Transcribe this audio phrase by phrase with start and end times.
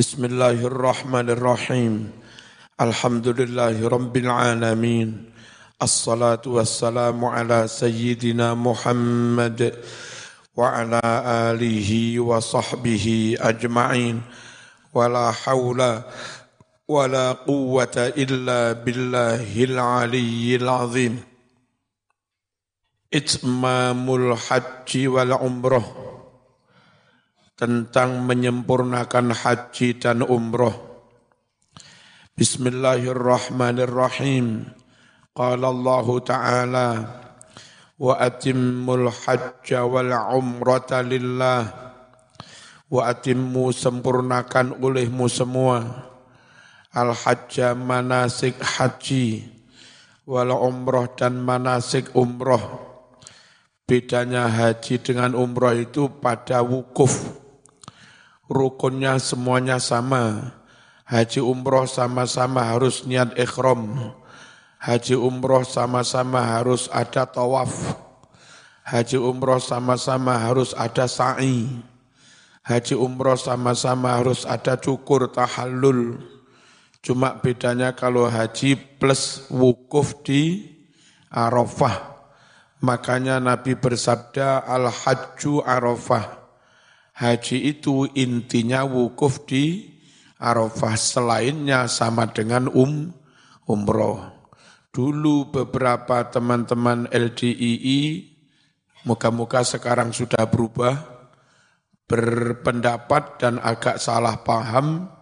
[0.00, 2.10] بسم الله الرحمن الرحيم
[2.80, 5.08] الحمد لله رب العالمين
[5.82, 9.76] الصلاة والسلام على سيدنا محمد
[10.56, 11.00] وعلى
[11.52, 14.22] آله وصحبه أجمعين
[14.94, 16.00] ولا حول
[16.88, 21.20] ولا قوة إلا بالله العلي العظيم
[23.14, 26.09] إتمام الحج والعمره
[27.60, 30.72] tentang menyempurnakan haji dan umroh.
[32.32, 34.64] Bismillahirrahmanirrahim.
[35.36, 36.88] Qala Allah Ta'ala
[38.00, 41.92] wa atimmul hajja wal umrata lillah.
[42.88, 46.08] Wa atimmu sempurnakan olehmu semua.
[46.96, 49.44] Al hajja manasik haji.
[50.24, 52.88] Wal umroh dan manasik umroh.
[53.84, 57.39] Bedanya haji dengan umroh itu pada wukuf
[58.50, 60.58] rukunnya semuanya sama.
[61.06, 64.14] Haji umroh sama-sama harus niat ikhram.
[64.82, 67.70] Haji umroh sama-sama harus ada tawaf.
[68.82, 71.66] Haji umroh sama-sama harus ada sa'i.
[72.66, 76.18] Haji umroh sama-sama harus ada cukur tahallul.
[77.00, 80.68] Cuma bedanya kalau haji plus wukuf di
[81.30, 82.22] Arafah.
[82.82, 86.39] Makanya Nabi bersabda al-hajju Arafah
[87.20, 89.92] haji itu intinya wukuf di
[90.40, 93.12] Arafah, selainnya sama dengan um
[93.68, 94.24] umroh.
[94.88, 98.24] Dulu beberapa teman-teman LDII,
[99.04, 100.96] muka-muka sekarang sudah berubah,
[102.08, 105.12] berpendapat dan agak salah paham,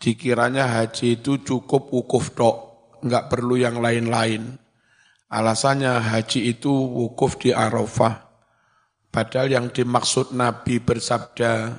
[0.00, 2.56] dikiranya haji itu cukup wukuf dok,
[3.04, 4.56] nggak perlu yang lain-lain.
[5.28, 8.23] Alasannya haji itu wukuf di Arafah.
[9.14, 11.70] Padahal yang dimaksud Nabi bersabda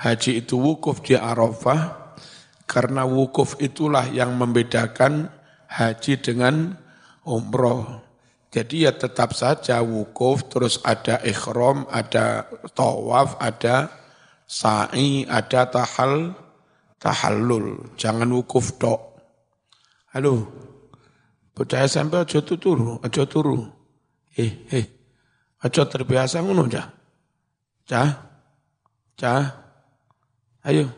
[0.00, 2.16] haji itu wukuf di Arafah
[2.64, 5.28] karena wukuf itulah yang membedakan
[5.68, 6.72] haji dengan
[7.28, 8.00] umroh.
[8.48, 13.92] Jadi ya tetap saja wukuf terus ada ikhram, ada tawaf, ada
[14.48, 16.32] sa'i, ada tahal,
[16.96, 17.92] tahallul.
[18.00, 19.20] Jangan wukuf tok.
[20.16, 20.48] Halo,
[21.52, 23.68] bocah SMP aja turu, aja turu.
[24.32, 24.99] Eh, eh.
[25.60, 26.88] Aja terbiasa ngono cah.
[27.84, 28.10] Cah.
[29.20, 29.44] Cah.
[30.64, 30.88] Ayo.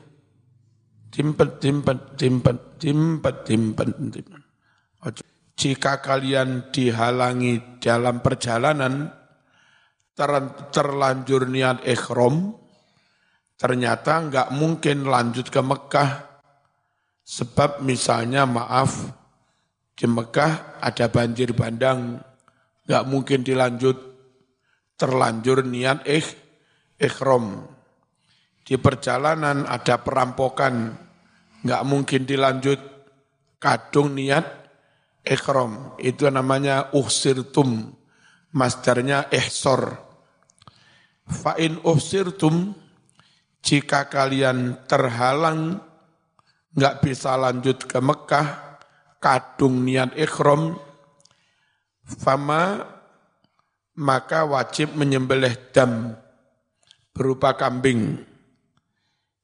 [1.12, 4.42] Timpet, timpet, timpet, timpet, timpet, timpet.
[5.58, 9.12] Jika kalian dihalangi dalam perjalanan,
[10.16, 10.30] ter,
[10.72, 12.56] terlanjur niat ikhram,
[13.60, 16.10] ternyata enggak mungkin lanjut ke Mekah.
[17.22, 19.12] Sebab misalnya maaf,
[19.94, 22.18] di Mekah ada banjir bandang,
[22.88, 24.11] enggak mungkin dilanjut
[25.02, 26.30] terlanjur niat ikh,
[26.94, 27.66] ikhram.
[28.62, 30.94] Di perjalanan ada perampokan,
[31.66, 32.78] nggak mungkin dilanjut
[33.58, 34.46] kadung niat
[35.26, 35.98] ikhram.
[35.98, 37.90] Itu namanya uhsirtum,
[38.54, 39.98] masdarnya ihsor.
[41.26, 42.70] Fa'in uhsirtum,
[43.58, 45.82] jika kalian terhalang,
[46.78, 48.78] nggak bisa lanjut ke Mekah,
[49.18, 50.78] kadung niat ikhram,
[52.06, 52.91] fama
[53.96, 56.16] maka wajib menyembelih dam
[57.12, 58.24] berupa kambing.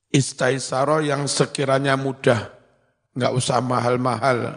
[0.08, 2.48] Istaisaro yang sekiranya mudah,
[3.12, 4.56] nggak usah mahal-mahal.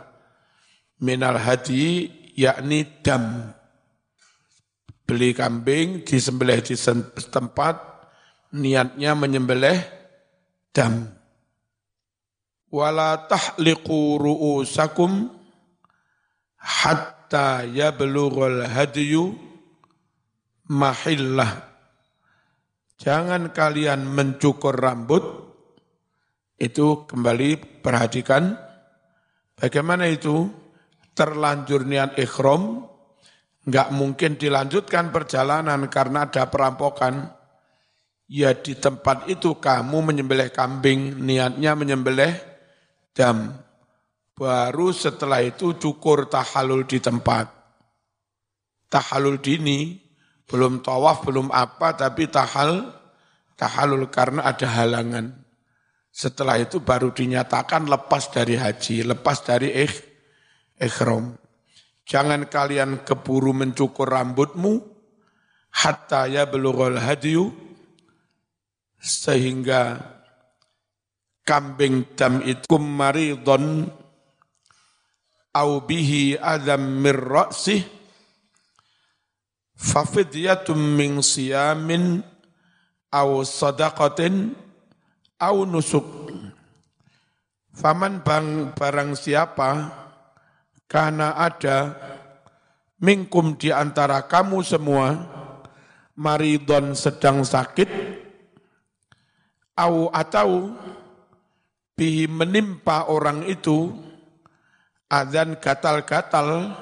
[1.02, 2.08] Minal hadi
[2.40, 3.52] yakni dam.
[5.04, 6.80] Beli kambing, disembelih di
[7.28, 7.76] tempat,
[8.56, 9.76] niatnya menyembelih
[10.72, 11.12] dam.
[12.72, 15.28] Wala tahliqu ru'usakum
[16.56, 19.51] hatta yablughal hadiyu
[20.72, 21.68] mahillah.
[22.96, 25.24] Jangan kalian mencukur rambut,
[26.62, 28.56] itu kembali perhatikan
[29.58, 30.48] bagaimana itu
[31.18, 32.88] terlanjur niat ikhram,
[33.68, 37.36] nggak mungkin dilanjutkan perjalanan karena ada perampokan.
[38.32, 42.32] Ya di tempat itu kamu menyembelih kambing, niatnya menyembelih
[43.12, 43.60] dam.
[44.32, 47.52] Baru setelah itu cukur tahalul di tempat.
[48.88, 50.11] Tahalul dini,
[50.48, 52.92] belum tawaf, belum apa, tapi tahal,
[53.56, 55.42] tahalul karena ada halangan.
[56.12, 59.96] Setelah itu baru dinyatakan lepas dari haji, lepas dari ikh,
[60.76, 61.40] ikhram.
[62.04, 64.84] Jangan kalian keburu mencukur rambutmu,
[65.72, 67.48] hatta ya belughal hadiyu,
[69.00, 70.04] sehingga
[71.48, 73.88] kambing dam itu maridon
[75.56, 78.01] au bihi adam mir ra'sih,
[79.82, 82.22] Fafidyatum min siyamin
[83.10, 84.54] aw sadaqatin
[85.42, 86.06] aw nusuk.
[87.74, 89.90] Faman bang barang siapa
[90.86, 91.98] karena ada
[93.02, 95.18] mingkum di antara kamu semua
[96.14, 97.90] maridon sedang sakit
[99.82, 100.78] au atau
[101.98, 103.90] bihi menimpa orang itu
[105.10, 106.78] adzan gatal-gatal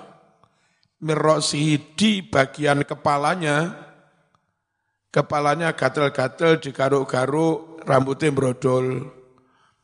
[1.00, 3.88] mirosihi di bagian kepalanya.
[5.10, 9.10] Kepalanya gatal-gatal digaruk-garuk rambutnya brodol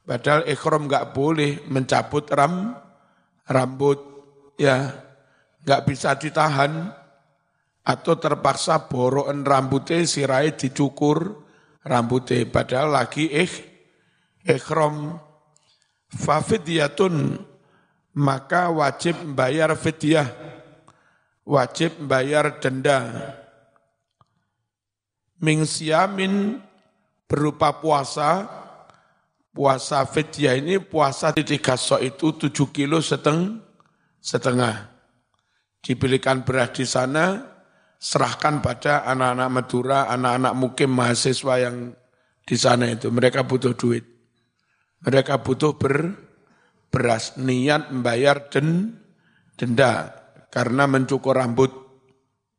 [0.06, 2.78] padahal ikhram nggak boleh mencabut ram
[3.50, 3.98] rambut
[4.62, 4.94] ya
[5.66, 6.94] nggak bisa ditahan.
[7.86, 11.46] Atau terpaksa boroan rambutnya sirai dicukur
[11.86, 12.42] rambutnya.
[12.50, 13.50] Padahal lagi eh
[14.42, 15.22] ikhram.
[16.10, 17.38] Fafidiyatun
[18.18, 20.26] maka wajib bayar fidyah
[21.46, 23.06] wajib bayar denda.
[25.40, 26.58] Ming siamin
[27.30, 28.50] berupa puasa,
[29.54, 33.62] puasa fidyah ini puasa di tiga sok itu tujuh kilo seteng,
[34.18, 34.92] setengah.
[35.86, 37.46] Dibelikan beras di sana,
[38.02, 41.94] serahkan pada anak-anak Madura, anak-anak mukim mahasiswa yang
[42.42, 43.14] di sana itu.
[43.14, 44.02] Mereka butuh duit.
[45.06, 46.10] Mereka butuh ber,
[46.90, 48.98] beras, niat membayar den,
[49.54, 50.25] denda
[50.56, 51.68] karena mencukur rambut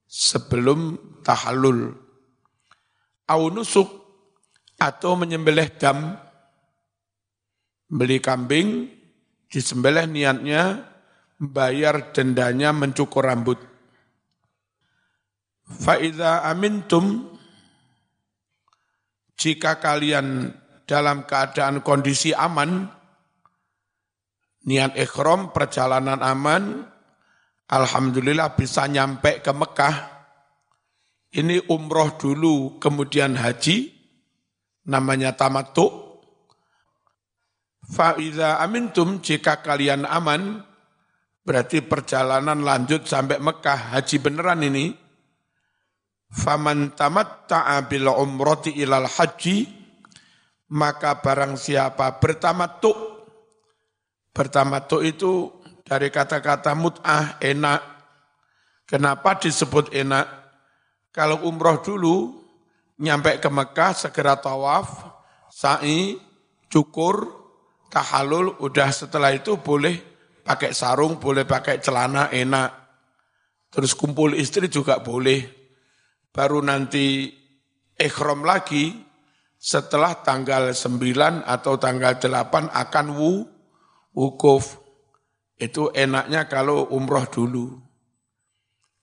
[0.04, 1.96] sebelum tahallul.
[3.24, 3.88] Au nusuk
[4.76, 6.20] atau menyembelih dam,
[7.88, 8.92] beli kambing,
[9.48, 10.84] disembelih niatnya,
[11.40, 13.56] bayar dendanya mencukur rambut.
[15.66, 17.32] Fa'idha amintum,
[19.40, 20.52] jika kalian
[20.84, 22.92] dalam keadaan kondisi aman,
[24.68, 26.92] niat ikhram, perjalanan aman,
[27.66, 29.96] Alhamdulillah bisa nyampe ke Mekah.
[31.34, 33.90] Ini umroh dulu, kemudian haji,
[34.86, 35.90] namanya tamatu.
[37.90, 40.62] Fa'idha amintum, jika kalian aman,
[41.42, 44.94] berarti perjalanan lanjut sampai Mekah, haji beneran ini.
[46.26, 49.66] Faman tamatta'a bil umrati ilal haji,
[50.70, 52.94] maka barang siapa bertamatu,
[54.30, 55.55] bertamatu itu
[55.86, 57.80] dari kata-kata mut'ah enak.
[58.90, 60.26] Kenapa disebut enak?
[61.14, 62.42] Kalau umroh dulu,
[62.98, 65.06] nyampe ke Mekah, segera tawaf,
[65.48, 66.18] sa'i,
[66.66, 67.30] cukur,
[67.88, 69.96] tahalul, udah setelah itu boleh
[70.42, 72.70] pakai sarung, boleh pakai celana, enak.
[73.70, 75.46] Terus kumpul istri juga boleh.
[76.34, 77.32] Baru nanti
[77.96, 78.92] ikhram lagi,
[79.56, 83.32] setelah tanggal 9 atau tanggal 8 akan wu,
[84.12, 84.85] wukuf.
[85.56, 87.80] Itu enaknya kalau umroh dulu.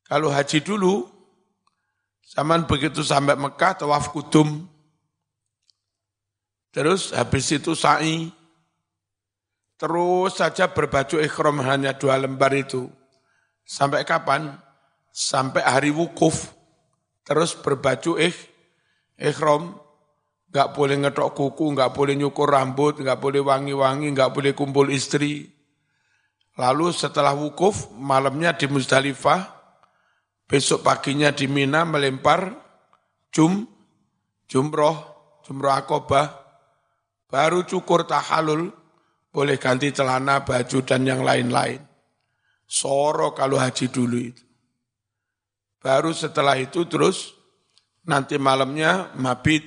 [0.05, 1.09] Kalau haji dulu,
[2.21, 4.69] zaman begitu sampai Mekah, tawaf kudum.
[6.69, 8.29] Terus habis itu sa'i.
[9.81, 12.85] Terus saja berbaju ikhram hanya dua lembar itu.
[13.65, 14.53] Sampai kapan?
[15.09, 16.53] Sampai hari wukuf.
[17.25, 18.37] Terus berbaju ikh,
[19.17, 19.81] ikhram.
[20.53, 25.49] Gak boleh ngetok kuku, gak boleh nyukur rambut, gak boleh wangi-wangi, gak boleh kumpul istri
[26.53, 29.41] Lalu setelah wukuf, malamnya di Muzdalifah,
[30.45, 32.53] besok paginya di Mina melempar
[33.33, 33.65] jum,
[34.45, 34.97] jumroh,
[35.41, 36.29] jumroh akobah,
[37.25, 38.69] baru cukur tahalul,
[39.33, 41.81] boleh ganti celana, baju, dan yang lain-lain.
[42.69, 44.45] Soro kalau haji dulu itu.
[45.81, 47.33] Baru setelah itu terus
[48.05, 49.65] nanti malamnya mabit,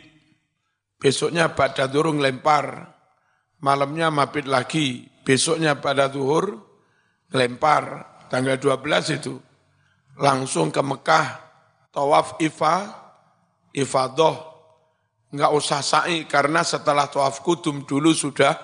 [1.02, 2.94] besoknya pada durung lempar,
[3.58, 6.65] malamnya mabit lagi, besoknya pada zuhur,
[7.36, 8.16] lempar.
[8.26, 9.38] Tanggal 12 itu
[10.18, 11.26] langsung ke Mekah
[11.92, 12.90] tawaf ifa
[13.76, 14.56] ifadoh.
[15.30, 18.56] Nggak usah sa'i karena setelah tawaf kudum dulu sudah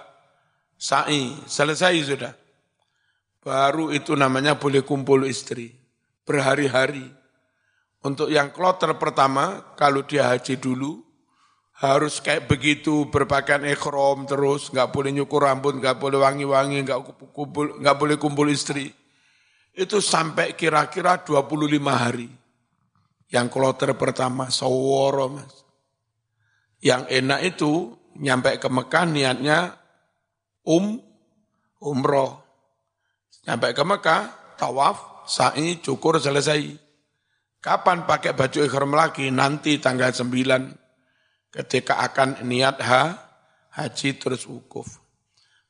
[0.74, 1.36] sa'i.
[1.44, 2.32] Selesai sudah.
[3.42, 5.70] Baru itu namanya boleh kumpul istri.
[6.22, 7.06] Berhari-hari.
[8.02, 11.11] Untuk yang kloter pertama kalau dia haji dulu
[11.82, 17.00] harus kayak begitu berpakaian ikhram terus, nggak boleh nyukur rambut, nggak boleh wangi-wangi, nggak
[17.34, 18.86] kumpul, nggak boleh kumpul istri.
[19.74, 21.58] Itu sampai kira-kira 25
[21.90, 22.30] hari.
[23.34, 25.66] Yang kloter pertama, saworo mas.
[26.78, 29.74] Yang enak itu nyampe ke Mekah niatnya
[30.62, 31.02] um,
[31.82, 32.46] umroh.
[33.42, 36.78] Nyampe ke Mekah, tawaf, sa'i, cukur, selesai.
[37.58, 39.34] Kapan pakai baju ikhram lagi?
[39.34, 40.81] Nanti tanggal 9
[41.52, 43.20] ketika akan niat ha,
[43.76, 44.98] haji terus wukuf.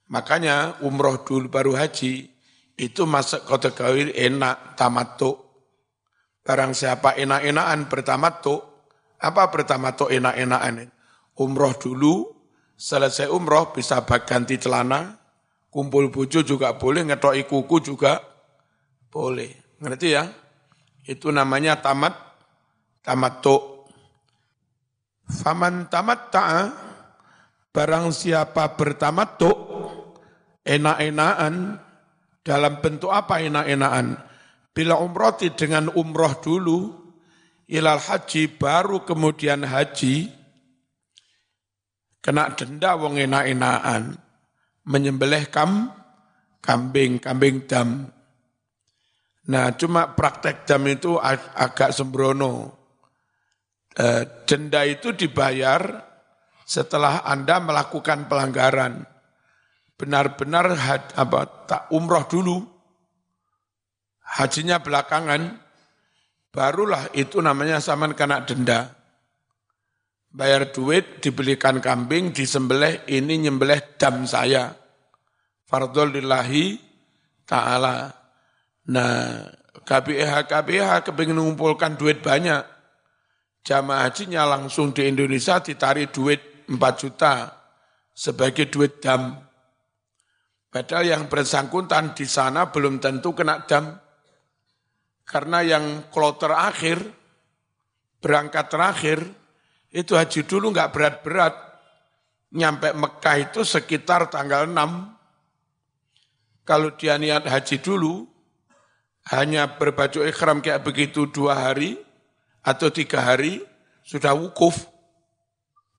[0.06, 2.30] Makanya umroh dulu baru haji,
[2.78, 5.40] itu masuk kategori enak tamatuk.
[6.42, 8.60] Barang siapa enak-enakan bertamatuk,
[9.22, 10.90] apa bertamatuk enak-enakan?
[11.38, 12.28] Umroh dulu,
[12.74, 15.16] selesai umroh bisa ganti celana,
[15.72, 18.20] kumpul bojo juga boleh, ngetoki kuku juga
[19.08, 19.78] boleh.
[19.80, 20.28] Ngerti ya?
[21.06, 22.14] Itu namanya tamat
[23.00, 23.72] tamat to.
[25.32, 26.62] Faman tamat ta'a,
[27.72, 29.52] barang siapa bertamat to,
[30.60, 31.80] enak-enakan,
[32.44, 34.20] dalam bentuk apa enak-enakan?
[34.76, 36.78] Bila umroti dengan umroh dulu,
[37.72, 40.28] ilal haji, baru kemudian haji,
[42.20, 44.20] kena denda wong enak-enakan,
[44.84, 45.88] menyembelih kam,
[46.60, 48.08] kambing, kambing dam.
[49.42, 52.81] Nah, cuma praktek dam itu ag agak sembrono.
[53.92, 54.06] E,
[54.49, 56.00] denda itu dibayar
[56.64, 59.04] setelah Anda melakukan pelanggaran.
[59.96, 60.75] Benar-benar
[61.68, 62.58] tak umroh dulu.
[64.32, 65.61] Hajinya belakangan,
[66.49, 69.02] barulah itu namanya saman kena denda
[70.32, 74.72] bayar duit, dibelikan kambing, disembelih, ini nyembelih dam saya.
[75.68, 76.80] Fardol lillahi
[77.44, 78.08] ta'ala.
[78.88, 79.46] Nah,
[79.84, 82.64] KBH KBH kepingin mengumpulkan duit banyak.
[83.62, 87.47] Jamaah hajinya langsung di Indonesia ditarik duit 4 juta
[88.11, 89.38] sebagai duit dam.
[90.66, 93.95] Padahal yang bersangkutan di sana belum tentu kena dam.
[95.23, 97.07] Karena yang kloter akhir,
[98.19, 99.23] berangkat terakhir,
[99.95, 101.54] itu haji dulu nggak berat-berat.
[102.52, 106.66] Nyampe Mekah itu sekitar tanggal 6.
[106.66, 108.26] Kalau dia niat haji dulu,
[109.31, 111.95] hanya berbaju ikhram kayak begitu dua hari
[112.62, 113.61] atau tiga hari,
[114.07, 114.87] sudah wukuf.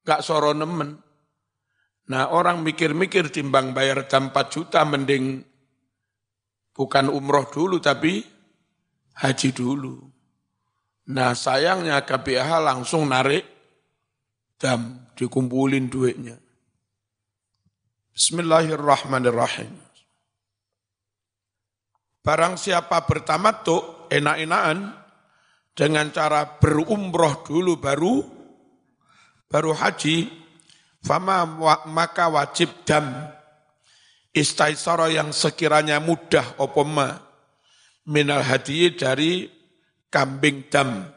[0.03, 0.99] Gak soro nemen.
[2.11, 5.39] Nah orang mikir-mikir timbang bayar jam 4 juta mending
[6.75, 8.19] bukan umroh dulu tapi
[9.15, 10.03] haji dulu.
[11.15, 13.47] Nah sayangnya KPH langsung narik
[14.59, 16.35] dam, dikumpulin duitnya.
[18.11, 19.73] Bismillahirrahmanirrahim.
[22.23, 25.02] Barang siapa bertamattu enak-enakan
[25.73, 28.21] dengan cara berumroh dulu baru
[29.49, 30.29] baru haji,
[31.05, 31.45] fama
[31.89, 33.09] maka wajib dam
[34.33, 37.21] istaisara yang sekiranya mudah opoma
[38.09, 39.45] minal hadiyi dari
[40.09, 41.13] kambing dam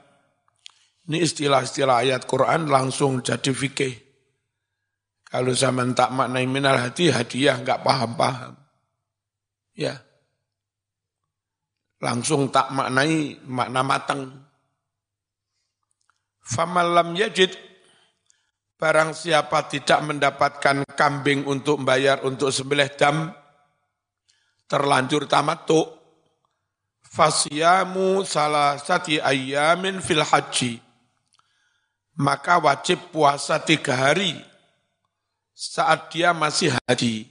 [1.07, 3.95] ini istilah-istilah ayat Quran langsung jadi fikih.
[5.27, 8.59] Kalau zaman tak maknai minal hati, hadiah nggak paham-paham.
[9.79, 10.03] Ya.
[12.03, 14.46] Langsung tak maknai makna matang.
[16.47, 17.51] Famalam yajid,
[18.79, 23.35] barang siapa tidak mendapatkan kambing untuk membayar untuk sembelih dam,
[24.71, 25.83] terlanjur tamattu,
[27.03, 30.87] fasyamu salah sati ayamin fil haji
[32.17, 34.41] maka wajib puasa tiga hari
[35.53, 37.29] saat dia masih haji.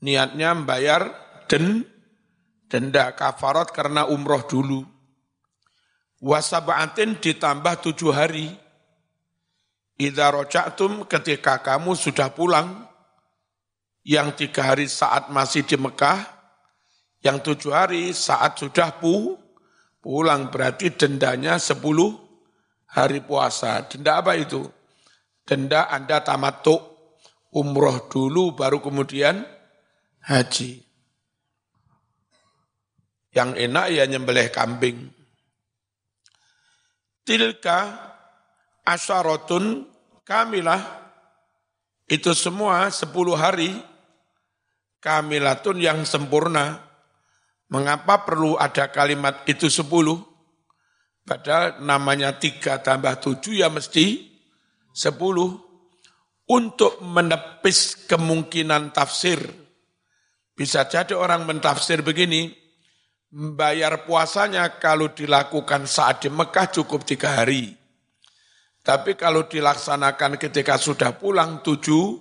[0.00, 1.12] Niatnya membayar
[1.50, 1.84] den,
[2.70, 4.86] denda kafarat karena umroh dulu.
[6.20, 8.52] Wasaba'atin ditambah tujuh hari.
[9.96, 12.88] Idza roja'tum ketika kamu sudah pulang,
[14.04, 16.24] yang tiga hari saat masih di Mekah,
[17.20, 19.36] yang tujuh hari saat sudah pu,
[20.00, 22.16] pulang berarti dendanya sepuluh
[22.88, 23.84] hari puasa.
[23.88, 24.64] Denda apa itu?
[25.44, 26.80] Denda Anda tamatuk,
[27.52, 29.44] umroh dulu baru kemudian
[30.24, 30.80] haji.
[33.36, 35.19] Yang enak ya nyembelih kambing.
[37.30, 37.94] Tilka
[38.82, 39.86] asyaratun
[40.26, 40.82] kamilah
[42.10, 43.70] itu semua sepuluh hari
[44.98, 46.82] kamilatun yang sempurna.
[47.70, 50.18] Mengapa perlu ada kalimat itu sepuluh?
[51.22, 54.26] Padahal namanya tiga tambah tujuh ya mesti
[54.90, 55.54] sepuluh.
[56.50, 59.38] Untuk menepis kemungkinan tafsir.
[60.58, 62.50] Bisa jadi orang mentafsir begini,
[63.30, 67.78] membayar puasanya kalau dilakukan saat di Mekah cukup tiga hari.
[68.82, 72.18] Tapi kalau dilaksanakan ketika sudah pulang tujuh,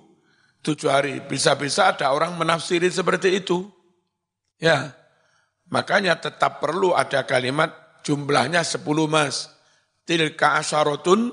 [0.61, 1.23] tujuh hari.
[1.25, 3.65] Bisa-bisa ada orang menafsiri seperti itu.
[4.59, 4.93] Ya,
[5.71, 7.71] makanya tetap perlu ada kalimat
[8.03, 9.49] jumlahnya sepuluh mas.
[10.03, 11.31] Tilka asyaratun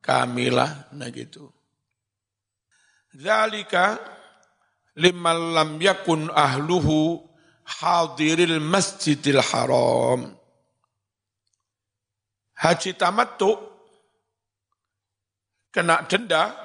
[0.00, 0.88] kamilah.
[0.96, 1.52] Nah gitu.
[3.12, 4.00] Zalika
[4.96, 7.22] liman lam yakun ahluhu
[7.66, 10.30] hadiril masjidil haram.
[12.56, 13.52] Haji tamattu
[15.74, 16.56] kena denda,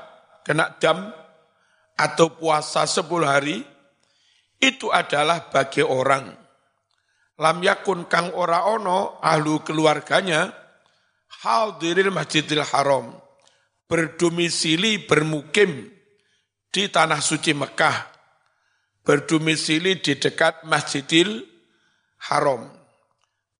[0.48, 1.12] kena dam,
[2.00, 3.60] atau puasa sepuluh hari,
[4.62, 6.31] itu adalah bagi orang.
[7.41, 10.53] Lam yakun kang ora ono ahlu keluarganya
[11.41, 13.17] hadiril masjidil haram
[13.89, 15.89] berdomisili bermukim
[16.70, 18.11] di tanah suci Mekah
[19.01, 21.46] berdomisili di dekat Masjidil
[22.29, 22.70] Haram.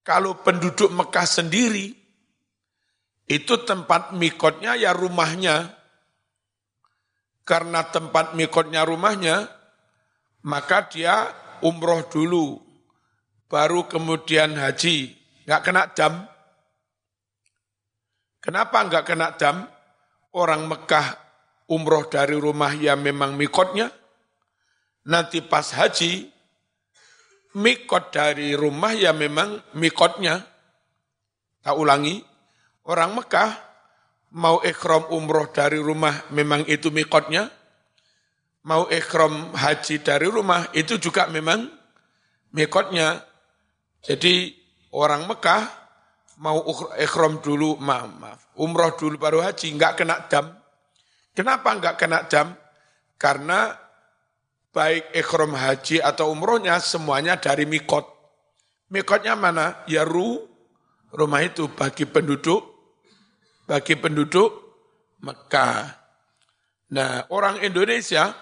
[0.01, 1.93] Kalau penduduk Mekah sendiri,
[3.29, 5.77] itu tempat mikotnya ya rumahnya.
[7.45, 9.50] Karena tempat mikotnya rumahnya,
[10.45, 11.29] maka dia
[11.62, 12.57] umroh dulu,
[13.50, 15.13] baru kemudian haji.
[15.45, 16.13] Nggak kena jam.
[18.41, 19.69] Kenapa nggak kena jam?
[20.31, 21.17] Orang Mekah
[21.69, 23.91] umroh dari rumah yang memang mikotnya,
[25.05, 26.29] nanti pas haji,
[27.58, 30.46] mikot dari rumah ya memang mikotnya.
[31.62, 32.17] Tak ulangi,
[32.89, 33.51] orang Mekah
[34.34, 37.51] mau ikhram umroh dari rumah memang itu mikotnya,
[38.65, 41.70] mau ikhram haji dari rumah itu juga memang
[42.53, 43.22] mikotnya.
[44.01, 44.50] Jadi
[44.98, 45.63] orang Mekah
[46.41, 46.65] mau
[46.98, 50.50] ikhram dulu, maaf, maaf, umroh dulu baru haji, enggak kena jam.
[51.38, 52.58] Kenapa enggak kena jam?
[53.22, 53.77] Karena
[54.71, 58.07] baik ikhram haji atau umrohnya semuanya dari mikot.
[58.91, 59.83] Mikotnya mana?
[59.87, 60.47] Ya ru,
[61.15, 62.63] rumah itu bagi penduduk,
[63.67, 64.51] bagi penduduk
[65.21, 65.95] Mekah.
[66.91, 68.35] Nah, orang Indonesia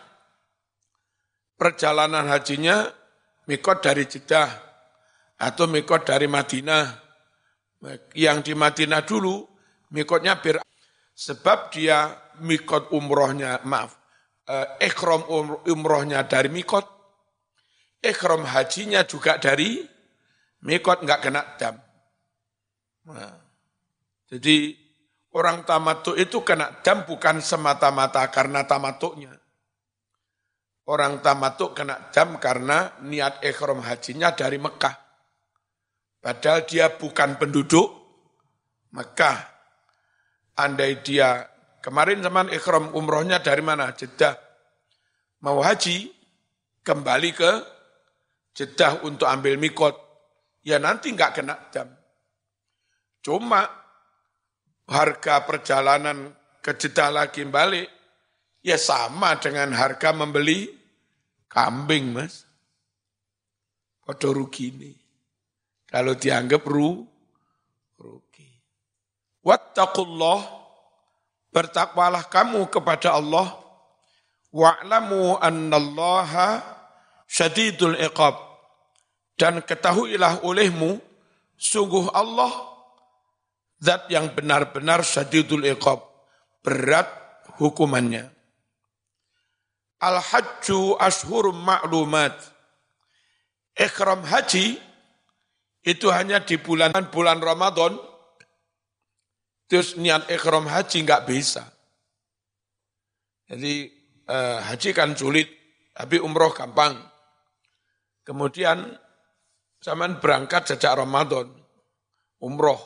[1.53, 2.89] perjalanan hajinya
[3.45, 4.49] mikot dari Jeddah
[5.37, 7.09] atau mikot dari Madinah.
[8.17, 9.45] Yang di Madinah dulu
[9.93, 10.59] mikotnya bir
[11.13, 13.98] sebab dia mikot umrohnya, maaf,
[14.49, 15.23] uh, ikhram
[15.69, 16.83] umrohnya dari mikot,
[18.01, 19.85] ikhram hajinya juga dari
[20.65, 21.77] mikot, nggak kena dam.
[23.09, 23.37] Nah,
[24.29, 24.73] jadi
[25.33, 29.37] orang tamatuk itu kena dam bukan semata-mata karena tamatuknya.
[30.89, 34.97] Orang tamatuk kena dam karena niat ikhram hajinya dari Mekah.
[36.19, 37.87] Padahal dia bukan penduduk
[38.93, 39.37] Mekah.
[40.59, 41.48] Andai dia
[41.79, 43.95] Kemarin zaman ikhram umrohnya dari mana?
[43.95, 44.35] Jeddah.
[45.39, 46.11] Mau haji,
[46.83, 47.51] kembali ke
[48.51, 49.95] Jeddah untuk ambil mikot.
[50.67, 51.87] Ya nanti nggak kena jam.
[53.23, 53.63] Cuma
[54.91, 57.87] harga perjalanan ke Jeddah lagi balik,
[58.59, 60.67] ya sama dengan harga membeli
[61.47, 62.43] kambing, mas.
[64.03, 64.91] Podo rugi ini.
[65.87, 67.07] Kalau dianggap ru,
[67.95, 68.51] rugi.
[69.47, 70.58] Wattaqullah
[71.53, 73.57] bertakwalah kamu kepada Allah.
[74.49, 76.61] Wa'lamu annallaha
[77.29, 78.37] syadidul iqab.
[79.37, 80.99] Dan ketahuilah olehmu
[81.55, 82.51] sungguh Allah
[83.79, 86.01] zat yang benar-benar syadidul iqab.
[86.65, 87.07] Berat
[87.61, 88.27] hukumannya.
[89.99, 92.35] Al hajju ashhurum ma'lumat.
[93.79, 94.75] Ikhram haji
[95.87, 97.95] itu hanya di bulan bulan Ramadan
[99.69, 101.61] Terus niat ikhram haji nggak bisa.
[103.45, 103.85] Jadi
[104.25, 105.45] eh, haji kan sulit,
[105.93, 106.97] tapi umroh gampang.
[108.25, 108.97] Kemudian
[109.77, 111.53] zaman berangkat sejak Ramadan,
[112.41, 112.81] umroh.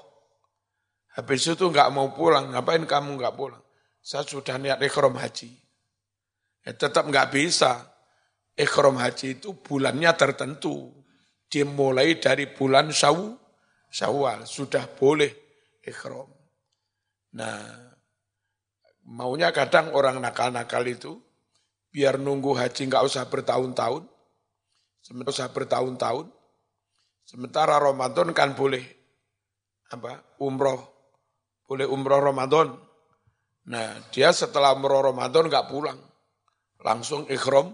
[1.15, 3.63] Habis itu nggak mau pulang, ngapain kamu nggak pulang?
[4.03, 5.55] Saya sudah niat ikhram haji.
[6.67, 7.79] Ya, tetap nggak bisa.
[8.59, 10.91] Ikhram haji itu bulannya tertentu.
[11.47, 13.39] Dimulai dari bulan Syawal,
[13.87, 15.31] Syawal sudah boleh
[15.85, 16.42] ikhram.
[17.33, 17.61] Nah,
[19.09, 21.17] maunya kadang orang nakal-nakal itu,
[21.89, 24.05] biar nunggu haji nggak usah bertahun-tahun,
[25.01, 26.25] sementara usah bertahun-tahun,
[27.25, 28.85] sementara Ramadan kan boleh
[29.89, 30.81] apa umroh,
[31.65, 32.73] boleh umroh Ramadan.
[33.69, 35.97] Nah, dia setelah umroh Ramadan nggak pulang,
[36.81, 37.73] langsung ikhram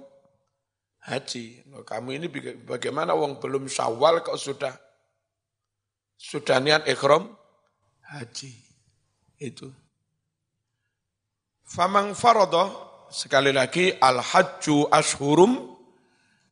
[1.03, 1.67] haji.
[1.67, 2.27] Nah, kamu ini
[2.63, 4.71] bagaimana wong belum syawal kok sudah
[6.19, 7.31] sudah niat ikhram
[8.07, 8.68] haji.
[9.39, 9.71] Itu.
[11.63, 15.79] Famang farodoh, sekali lagi, al-hajju ashhurum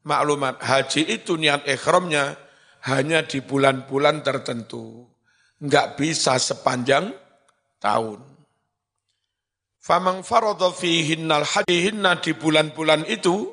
[0.07, 0.63] maklumat.
[0.63, 2.39] Haji itu niat ikhramnya
[2.87, 5.03] hanya di bulan-bulan tertentu.
[5.59, 7.11] Enggak bisa sepanjang
[7.83, 8.23] tahun.
[9.83, 13.51] Famang farodoh fihinnal hajihinna di bulan-bulan itu,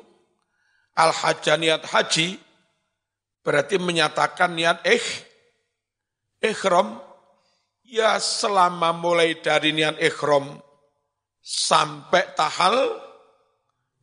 [0.95, 2.39] al-hajja niat haji,
[3.43, 5.05] berarti menyatakan niat eh,
[6.43, 7.14] ikhram
[7.95, 10.59] Ya selama mulai dari niat ikhram
[11.39, 12.91] sampai tahal,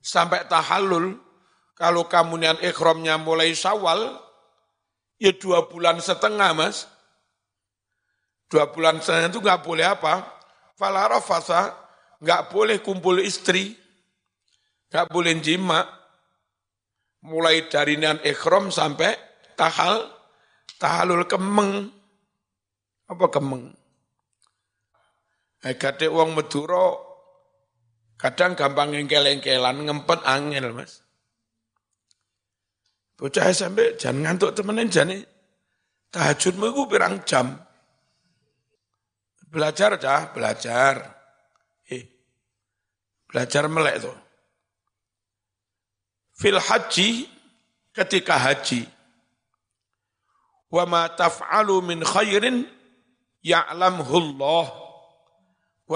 [0.00, 1.20] sampai tahallul,
[1.76, 4.16] kalau kamu niat ikhramnya mulai sawal,
[5.20, 6.88] ya dua bulan setengah mas.
[8.48, 10.24] Dua bulan setengah itu nggak boleh apa?
[10.81, 11.76] Falarafasa,
[12.24, 13.76] nggak boleh kumpul istri,
[14.88, 15.85] nggak boleh jima.
[17.28, 19.12] Mulai dari niat ikhram sampai
[19.52, 20.09] tahal,
[20.81, 21.92] tahalul kemeng
[23.05, 23.82] apa kemeng?
[25.62, 26.90] Eh, gade uang Madura
[28.18, 31.03] kadang gampang engkel-engkelan, ngempet angel, Mas.
[33.14, 35.22] Bocah SMP jangan ngantuk temenin jane.
[36.11, 37.55] Tahajudmu itu pirang jam.
[39.46, 41.07] Belajar cah, belajar.
[41.87, 42.03] Eh,
[43.31, 44.18] belajar melek tuh.
[46.35, 47.31] Fil haji,
[47.94, 48.83] ketika haji.
[50.66, 52.66] Wa ma taf'alu min khairin
[53.46, 54.66] ya'lamhullah.
[54.66, 54.82] Wa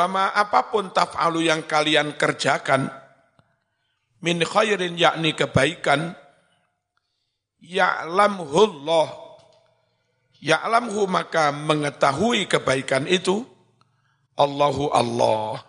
[0.05, 2.93] ma apa pun taf'alu yang kalian kerjakan,
[4.21, 6.13] min khairin yakni kebaikan,
[7.65, 9.27] ya'lamhullah
[10.47, 13.41] Ya'lamhu maka mengetahui kebaikan itu
[14.37, 15.65] Allahu Allah.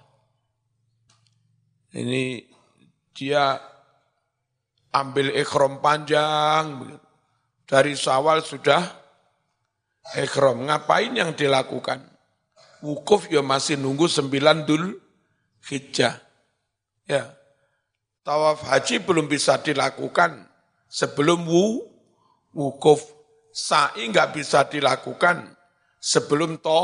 [1.95, 2.43] Ini
[3.15, 3.55] dia
[4.91, 6.99] ambil ikhram panjang
[7.63, 8.83] dari sawal sudah
[10.19, 10.67] ikhram.
[10.67, 12.03] Ngapain yang dilakukan?
[12.85, 14.97] Wukuf ya masih nunggu sembilan dul
[15.65, 16.17] hijjah.
[17.07, 17.33] Ya.
[18.21, 20.45] Tawaf haji belum bisa dilakukan
[20.91, 21.87] sebelum wu,
[22.51, 22.99] wukuf
[23.55, 25.47] sa'i nggak bisa dilakukan
[25.97, 26.81] sebelum to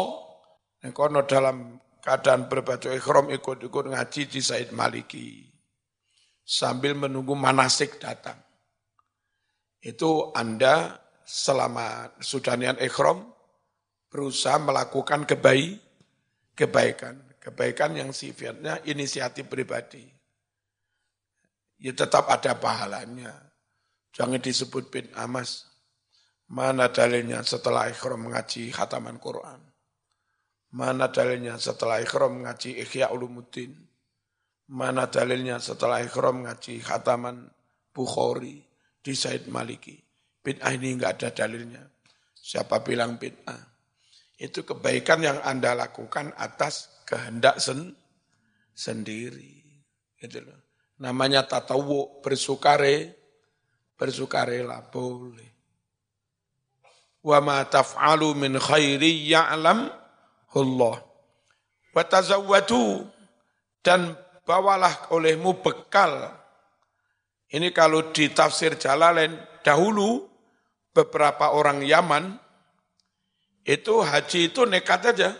[0.95, 5.47] kono dalam keadaan berbaju ikhram ikut-ikut ngaji di Said Maliki
[6.43, 8.39] sambil menunggu manasik datang.
[9.83, 13.23] Itu Anda selama sudah niat ikhram
[14.07, 15.82] berusaha melakukan kebaik,
[16.57, 17.19] kebaikan.
[17.43, 20.07] Kebaikan yang sifatnya inisiatif pribadi.
[21.83, 23.35] Ya tetap ada pahalanya.
[24.15, 25.67] Jangan disebut bin amas.
[26.47, 29.59] Mana dalilnya setelah ikhram mengaji khataman Quran?
[30.73, 33.77] Mana dalilnya setelah ikhram mengaji Ikhya Ulumuddin?
[34.73, 37.45] Mana dalilnya setelah ikhram mengaji khataman
[37.93, 38.57] Bukhari
[38.97, 39.93] di Said Maliki?
[40.41, 41.85] Bid'ah ini enggak ada dalilnya.
[42.33, 43.72] Siapa bilang bid'ah?
[44.37, 47.93] Itu kebaikan yang Anda lakukan atas kehendak sen
[48.73, 49.61] sendiri.
[50.17, 50.59] Gitu loh.
[51.01, 53.13] Namanya tatawu bersukare,
[53.97, 55.53] bersukarela boleh
[57.23, 59.87] wa ma taf'alu min khairi ya'lam
[60.53, 60.95] Allah.
[61.95, 63.07] Wa tazawwadu
[63.81, 66.35] dan bawalah olehmu bekal.
[67.49, 70.25] Ini kalau di tafsir Jalalain dahulu
[70.91, 72.37] beberapa orang Yaman
[73.63, 75.31] itu haji itu nekat aja.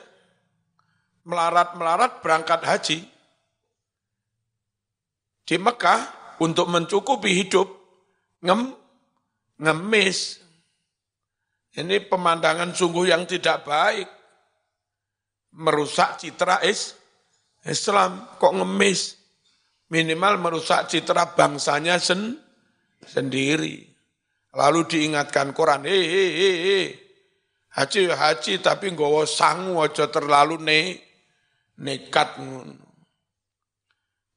[1.24, 2.98] Melarat-melarat berangkat haji.
[5.44, 6.02] Di Mekah
[6.40, 7.68] untuk mencukupi hidup
[8.44, 8.76] ngem,
[9.60, 10.44] ngemis
[11.74, 14.06] ini pemandangan sungguh yang tidak baik.
[15.54, 16.94] Merusak citra is,
[17.66, 18.38] Islam.
[18.38, 19.18] Kok ngemis?
[19.90, 22.38] Minimal merusak citra bangsanya sen,
[23.06, 23.90] sendiri.
[24.54, 26.64] Lalu diingatkan Quran, hei, hei, hei,
[27.74, 30.80] haji, haji, tapi nggawa sangu aja terlalu ne,
[31.82, 32.38] nekat.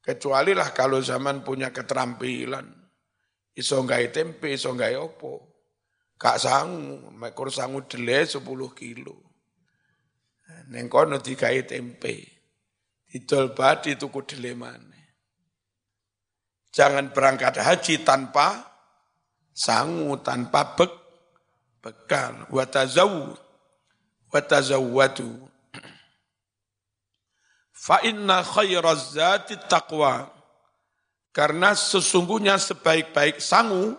[0.01, 2.65] Kecuali lah kalau zaman punya keterampilan.
[3.57, 5.57] Iso ngai tempe, iso ngai opo.
[6.17, 8.41] Kak sangu, mekor sangu dele 10
[8.73, 9.15] kilo.
[10.73, 12.15] Neng kono dikai tempe.
[13.07, 14.97] Didol badi tuku dele mana.
[16.73, 18.61] Jangan berangkat haji tanpa
[19.49, 21.06] sangu, tanpa bek,
[21.81, 22.45] bekal.
[22.49, 23.37] Watazawu,
[24.33, 25.47] watazawwadu.
[27.71, 30.33] Fa inna khairaz zati taqwa.
[31.31, 33.93] Karena sesungguhnya sebaik-baik sangu,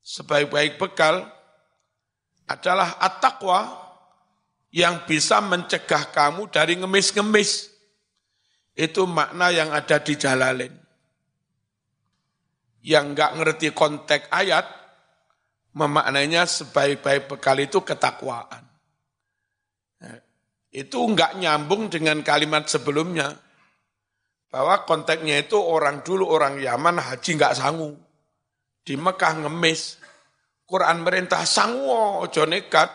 [0.00, 1.28] sebaik-baik bekal
[2.48, 3.68] adalah at-taqwa
[4.72, 7.68] yang bisa mencegah kamu dari ngemis-ngemis.
[8.72, 10.72] Itu makna yang ada di Jalalain.
[12.80, 14.64] Yang enggak ngerti konteks ayat,
[15.72, 18.64] memaknainya sebaik-baik bekal itu ketakwaan.
[20.00, 20.16] Nah,
[20.72, 23.36] itu enggak nyambung dengan kalimat sebelumnya.
[24.52, 27.96] Bahwa konteksnya itu orang dulu, orang Yaman haji enggak sanggup
[28.84, 29.96] di Mekah ngemis.
[30.68, 31.88] Quran merintah sangu
[32.20, 32.88] ojo nekat.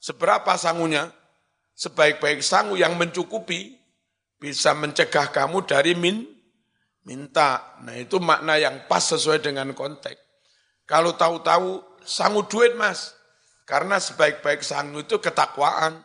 [0.00, 1.12] Seberapa sangunya?
[1.76, 3.76] Sebaik-baik sangu yang mencukupi
[4.40, 6.24] bisa mencegah kamu dari min
[7.04, 7.80] minta.
[7.84, 10.20] Nah itu makna yang pas sesuai dengan konteks.
[10.84, 13.14] Kalau tahu-tahu sangu duit mas,
[13.62, 16.02] karena sebaik-baik sangu itu ketakwaan.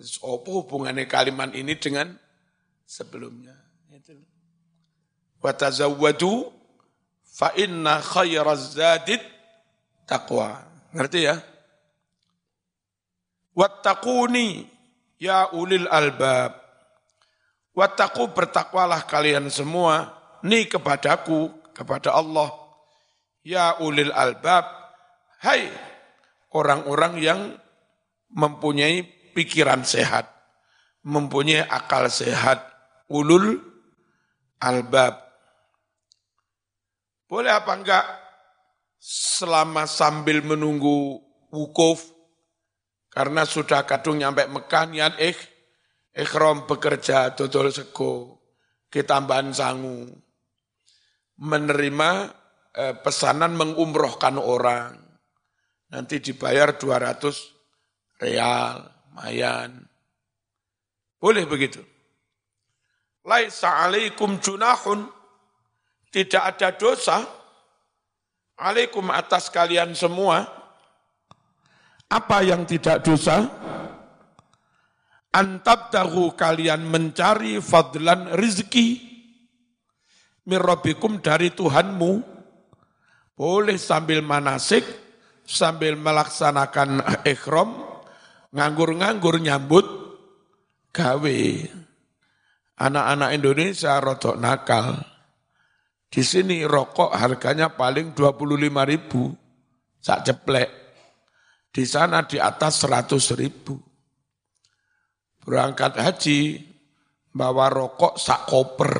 [0.00, 2.16] Apa hubungannya kalimat ini dengan
[2.88, 3.54] sebelumnya?
[5.44, 6.64] Watazawwadu
[7.34, 8.78] Fa inna khairaz
[10.06, 10.62] taqwa.
[10.94, 11.42] Ngerti ya?
[13.58, 14.70] Wattaquni
[15.18, 16.54] ya ulil albab.
[17.74, 20.14] Wattaqu bertakwalah kalian semua
[20.46, 22.54] ni kepadaku, kepada Allah.
[23.42, 24.83] Ya ulil albab.
[25.44, 25.68] Hai
[26.56, 27.40] orang-orang yang
[28.32, 29.04] mempunyai
[29.36, 30.24] pikiran sehat,
[31.04, 32.64] mempunyai akal sehat,
[33.12, 33.60] ulul
[34.56, 35.20] albab.
[37.28, 38.06] Boleh apa enggak?
[39.04, 41.20] Selama sambil menunggu
[41.52, 42.08] wukuf,
[43.12, 45.36] karena sudah kadung nyampe Mekah niat ik,
[46.16, 48.40] ikhram bekerja dodol sego,
[48.88, 50.08] ketambahan sangu,
[51.36, 52.10] menerima
[52.72, 55.03] eh, pesanan mengumrohkan orang,
[55.94, 58.82] nanti dibayar 200 real,
[59.14, 59.78] mayan.
[61.22, 61.78] Boleh begitu.
[63.22, 65.06] Laisa alaikum junahun,
[66.10, 67.22] tidak ada dosa,
[68.58, 70.44] alaikum atas kalian semua,
[72.10, 73.46] apa yang tidak dosa?
[75.34, 79.14] Antab tahu kalian mencari fadlan rizki
[80.46, 82.34] mirrobikum dari Tuhanmu.
[83.34, 84.86] Boleh sambil manasik,
[85.44, 87.76] sambil melaksanakan ikhram,
[88.50, 89.86] nganggur-nganggur nyambut
[90.90, 91.40] gawe.
[92.74, 95.14] Anak-anak Indonesia rotok nakal
[96.14, 99.34] di sini rokok harganya paling 25 ribu,
[99.98, 100.70] sak ceplek.
[101.74, 103.74] Di sana di atas 100 ribu.
[105.42, 106.62] Berangkat haji,
[107.34, 108.94] bawa rokok sak koper.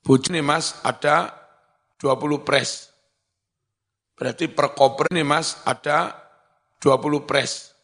[0.00, 1.36] Bujuni mas ada
[2.00, 2.95] 20 pres.
[4.16, 6.16] Berarti per koper ini mas ada
[6.80, 7.76] 20 pres.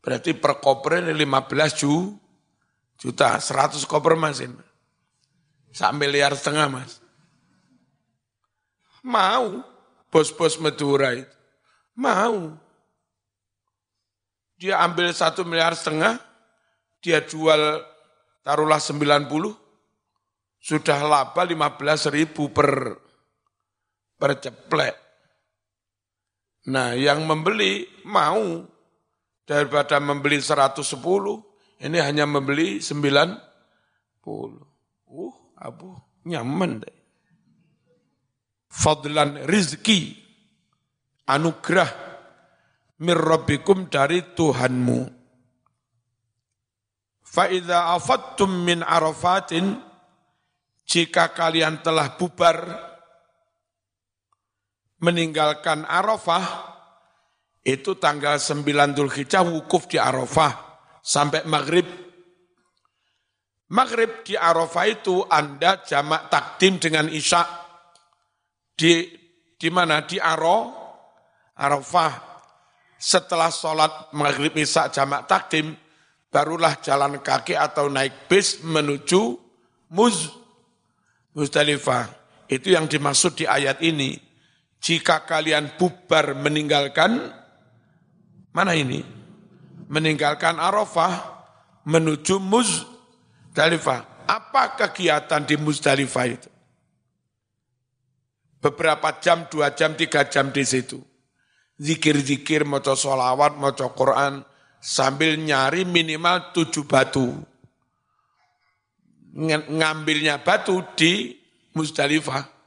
[0.00, 1.76] Berarti per koper ini 15
[2.96, 4.56] juta, 100 koper mas ini.
[5.76, 7.04] Sak miliar setengah mas.
[9.04, 9.60] Mau
[10.08, 11.36] bos-bos Madura itu.
[11.96, 12.56] Mau.
[14.60, 16.20] Dia ambil satu miliar setengah,
[17.00, 17.80] dia jual
[18.44, 19.56] taruhlah 90,
[20.60, 22.92] sudah laba 15 ribu per,
[24.20, 24.99] per ceplek.
[26.68, 28.68] Nah yang membeli mau
[29.48, 30.84] daripada membeli 110,
[31.80, 33.40] ini hanya membeli 90.
[35.10, 35.96] Uh, Abu
[36.28, 36.96] nyaman deh.
[38.70, 40.14] Fadlan rizki,
[41.26, 41.90] anugerah
[43.00, 45.18] mirrabbikum dari Tuhanmu.
[47.30, 49.78] Fa'idha afattum min arafatin,
[50.86, 52.89] jika kalian telah bubar,
[55.00, 56.70] meninggalkan Arafah,
[57.64, 60.56] itu tanggal 9 Dhul Hijjah wukuf di Arafah
[61.04, 61.84] sampai maghrib
[63.70, 67.46] Maghrib di Arafah itu Anda jamak takdim dengan Isya.
[68.74, 69.06] Di
[69.54, 70.02] di mana?
[70.02, 70.74] Di Aro,
[71.54, 72.42] Arafah.
[72.98, 75.70] Setelah sholat maghrib Isya jamak takdim,
[76.34, 79.38] barulah jalan kaki atau naik bis menuju
[79.94, 80.34] Muz,
[81.38, 82.10] Muzdalifah.
[82.50, 84.18] Itu yang dimaksud di ayat ini.
[84.80, 87.30] Jika kalian bubar meninggalkan,
[88.56, 89.04] mana ini?
[89.92, 91.44] Meninggalkan Arafah,
[91.84, 94.24] menuju Muzdalifah.
[94.24, 96.50] Apa kegiatan di Muzdalifah itu?
[98.60, 101.00] Beberapa jam, dua jam, tiga jam di situ.
[101.80, 104.44] Zikir-zikir, moco sholawat, moco Quran,
[104.80, 107.36] sambil nyari minimal tujuh batu.
[109.68, 111.36] Ngambilnya batu di
[111.72, 112.59] Muzdalifah.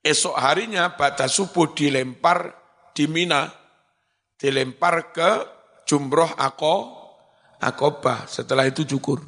[0.00, 2.56] Esok harinya batas subuh dilempar
[2.96, 3.52] di Mina.
[4.40, 5.30] Dilempar ke
[5.84, 6.74] Jumroh Ako,
[7.60, 8.24] Akobah.
[8.24, 9.20] Setelah itu cukur.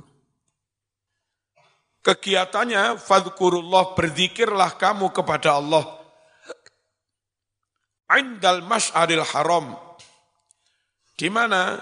[2.03, 5.85] Kegiatannya fadkurullah berzikirlah kamu kepada Allah.
[8.17, 9.77] Indal mas'aril haram.
[11.15, 11.77] Di mana?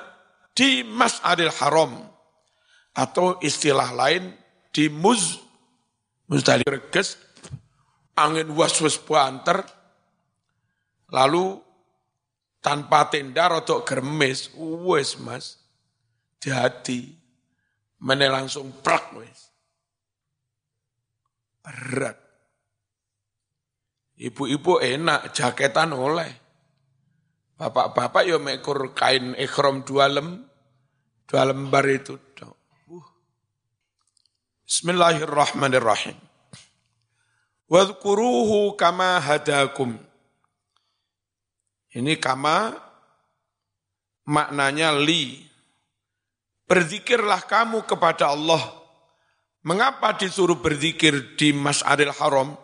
[0.51, 1.95] Di mas'aril haram.
[2.91, 4.35] Atau istilah lain
[4.75, 5.39] di muz
[6.31, 7.19] Muzdalif reges,
[8.17, 9.63] angin was-was banter,
[11.11, 11.59] lalu
[12.61, 15.61] tanpa tenda rotok germes, wes mas,
[16.41, 17.13] di hati,
[18.01, 19.51] mana langsung prak wes.
[21.61, 22.17] Berat.
[24.21, 26.29] Ibu-ibu enak, jaketan oleh.
[27.57, 30.45] Bapak-bapak ya mekur kain ikhram dua lem,
[31.29, 32.17] dua lembar itu.
[32.89, 33.05] Uh.
[34.65, 36.30] Bismillahirrahmanirrahim.
[37.71, 39.95] Wadkuruhu kama hadakum.
[41.95, 42.75] Ini kama
[44.27, 45.47] maknanya li.
[46.67, 48.81] Berzikirlah kamu kepada Allah
[49.61, 52.57] Mengapa disuruh berzikir di Mas'aril Haram,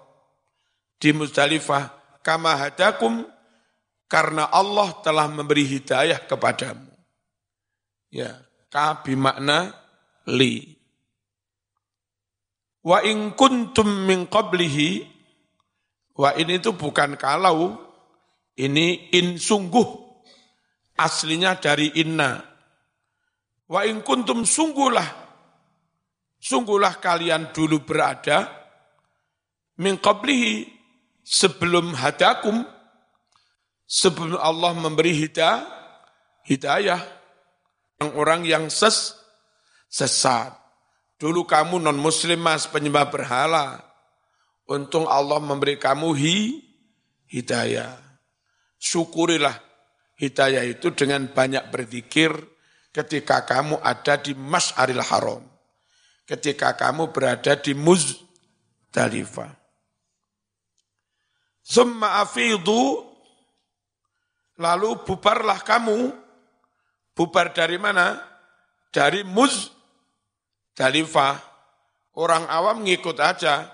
[0.97, 1.93] di Muzdalifah,
[2.25, 3.21] kama hadakum,
[4.09, 6.89] karena Allah telah memberi hidayah kepadamu.
[8.09, 8.41] Ya,
[8.73, 9.77] ka makna
[10.25, 10.76] li.
[12.87, 15.03] Wa in kuntum min qablihi,
[16.15, 17.75] wa ini itu bukan kalau,
[18.55, 19.89] ini in sungguh,
[20.95, 22.39] aslinya dari inna.
[23.67, 25.27] Wa in kuntum sungguhlah,
[26.37, 28.47] Sungguhlah kalian dulu berada
[29.83, 30.69] min qablihi
[31.27, 32.63] sebelum hadakum,
[33.83, 35.65] sebelum Allah memberi hidayah,
[36.47, 37.03] hidayah
[37.99, 39.17] orang-orang yang ses,
[39.91, 40.55] sesat.
[41.17, 43.81] Dulu kamu non muslim mas penyembah berhala.
[44.69, 46.61] Untung Allah memberi kamu hi,
[47.33, 47.97] hidayah.
[48.77, 49.57] Syukurilah
[50.21, 52.37] hidayah itu dengan banyak berzikir
[52.93, 55.41] ketika kamu ada di Mas'aril Haram.
[56.29, 59.55] Ketika kamu berada di Muzdalifah.
[61.63, 63.07] Summa afidu,
[64.59, 66.13] lalu bubarlah kamu.
[67.17, 68.21] Bubar dari mana?
[68.93, 69.76] Dari Muzdalifah.
[72.17, 73.73] Orang awam ngikut aja.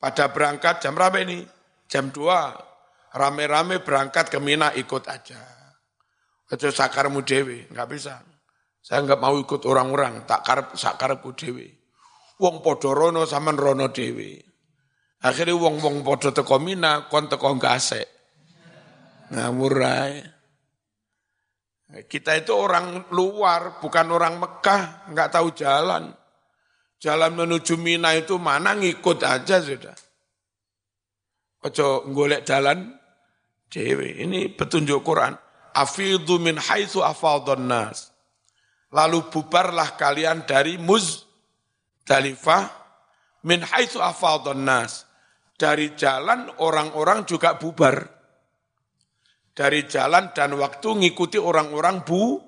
[0.00, 1.44] Pada berangkat jam berapa ini?
[1.90, 3.14] Jam 2.
[3.18, 5.42] Rame-rame berangkat ke Mina ikut aja.
[6.50, 8.22] Itu sakarmu dewi, nggak bisa.
[8.80, 10.46] Saya nggak mau ikut orang-orang, tak
[10.98, 11.68] karep dewi.
[12.40, 14.40] Wong podo rono sama rono dewi.
[15.20, 18.08] Akhirnya wong-wong podo teko Mina, kon teko gasek.
[19.30, 19.74] Ngawur
[22.06, 26.14] Kita itu orang luar, bukan orang Mekah, nggak tahu jalan.
[27.00, 29.96] Jalan menuju Mina itu mana ngikut aja sudah.
[31.64, 32.92] Ojo golek jalan
[33.72, 34.20] dewe.
[34.20, 35.32] Ini petunjuk Quran.
[35.72, 38.12] Afidhu min haitsu afadhan nas.
[38.92, 42.64] Lalu bubarlah kalian dari Muzdalifah
[43.48, 45.08] min haitsu afadhan nas.
[45.56, 47.96] Dari jalan orang-orang juga bubar.
[49.56, 52.40] Dari jalan dan waktu ngikuti orang-orang bu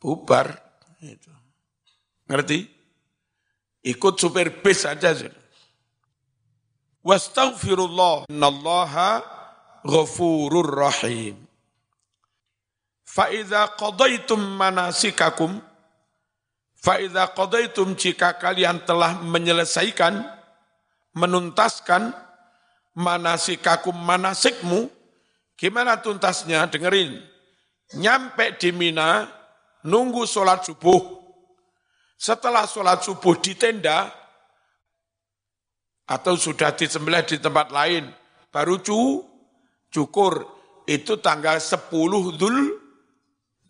[0.00, 0.52] bubar.
[1.00, 1.32] Itu.
[2.28, 2.73] Ngerti?
[3.84, 5.12] Ikut supir bis saja.
[7.04, 8.32] Wastaghfirullah.
[8.32, 9.20] Innallaha
[9.84, 11.36] ghafurur rahim.
[13.04, 15.60] Fa'idha qadaitum manasikakum.
[16.80, 20.24] Fa'idha qadaitum jika kalian telah menyelesaikan,
[21.12, 22.16] menuntaskan
[22.96, 24.88] manasikakum manasikmu.
[25.60, 26.64] Gimana tuntasnya?
[26.72, 27.20] Dengerin.
[28.00, 29.28] Nyampe di Mina,
[29.84, 31.23] nunggu sholat subuh
[32.14, 34.10] setelah sholat subuh di tenda,
[36.04, 38.12] atau sudah disembelih di tempat lain,
[38.52, 39.24] baru cu,
[39.88, 40.44] cukur,
[40.84, 42.58] itu tanggal 10 Dhul,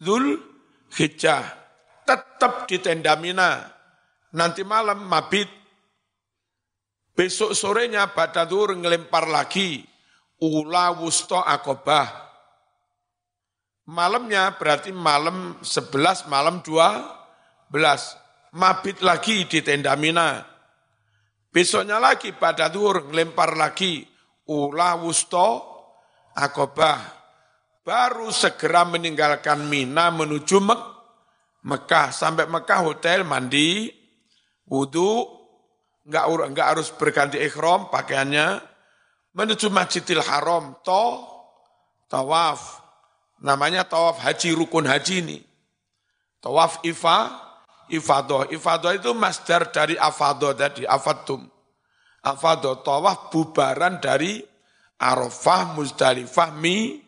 [0.02, 0.26] Dhul
[0.98, 1.62] Hijjah.
[2.04, 3.64] Tetap di tenda Mina.
[4.35, 5.48] Nanti malam mabit.
[7.14, 9.87] Besok sorenya Badadur ngelempar lagi.
[10.42, 12.11] Ula wusto akobah.
[13.88, 18.24] Malamnya berarti malam 11, malam 12
[18.55, 20.40] mabit lagi di tenda Mina.
[21.51, 24.03] Besoknya lagi pada duhur ngelempar lagi
[24.51, 25.62] ula wusto
[26.35, 27.23] akobah.
[27.85, 30.81] Baru segera meninggalkan Mina menuju Mek
[31.69, 32.11] Mekah.
[32.11, 33.93] Sampai Mekah hotel mandi,
[34.64, 35.29] wudhu,
[36.09, 38.61] enggak, enggak harus berganti ikhram pakaiannya,
[39.37, 41.05] menuju Masjidil Haram, to,
[42.09, 42.81] tawaf.
[43.45, 45.38] Namanya tawaf haji, rukun haji ini.
[46.40, 47.43] Tawaf ifa,
[47.90, 48.49] ifadah.
[48.53, 51.44] Ifadah itu masdar dari afadah tadi, afatum.
[52.25, 54.40] Afadah, tawaf bubaran dari
[54.97, 57.03] Arafah, Muzdalifah, Mi,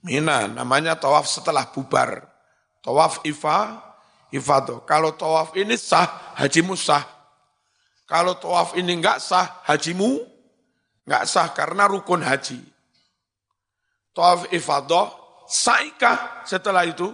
[0.00, 0.48] Mina.
[0.48, 2.24] Namanya tawaf setelah bubar.
[2.80, 3.80] Tawaf ifa,
[4.32, 4.84] ifadah.
[4.88, 7.04] Kalau tawaf ini sah, hajimu sah.
[8.04, 10.20] Kalau tawaf ini enggak sah, hajimu
[11.08, 12.60] enggak sah karena rukun haji.
[14.12, 15.10] Tawaf ifadah,
[15.48, 17.12] saikah setelah itu?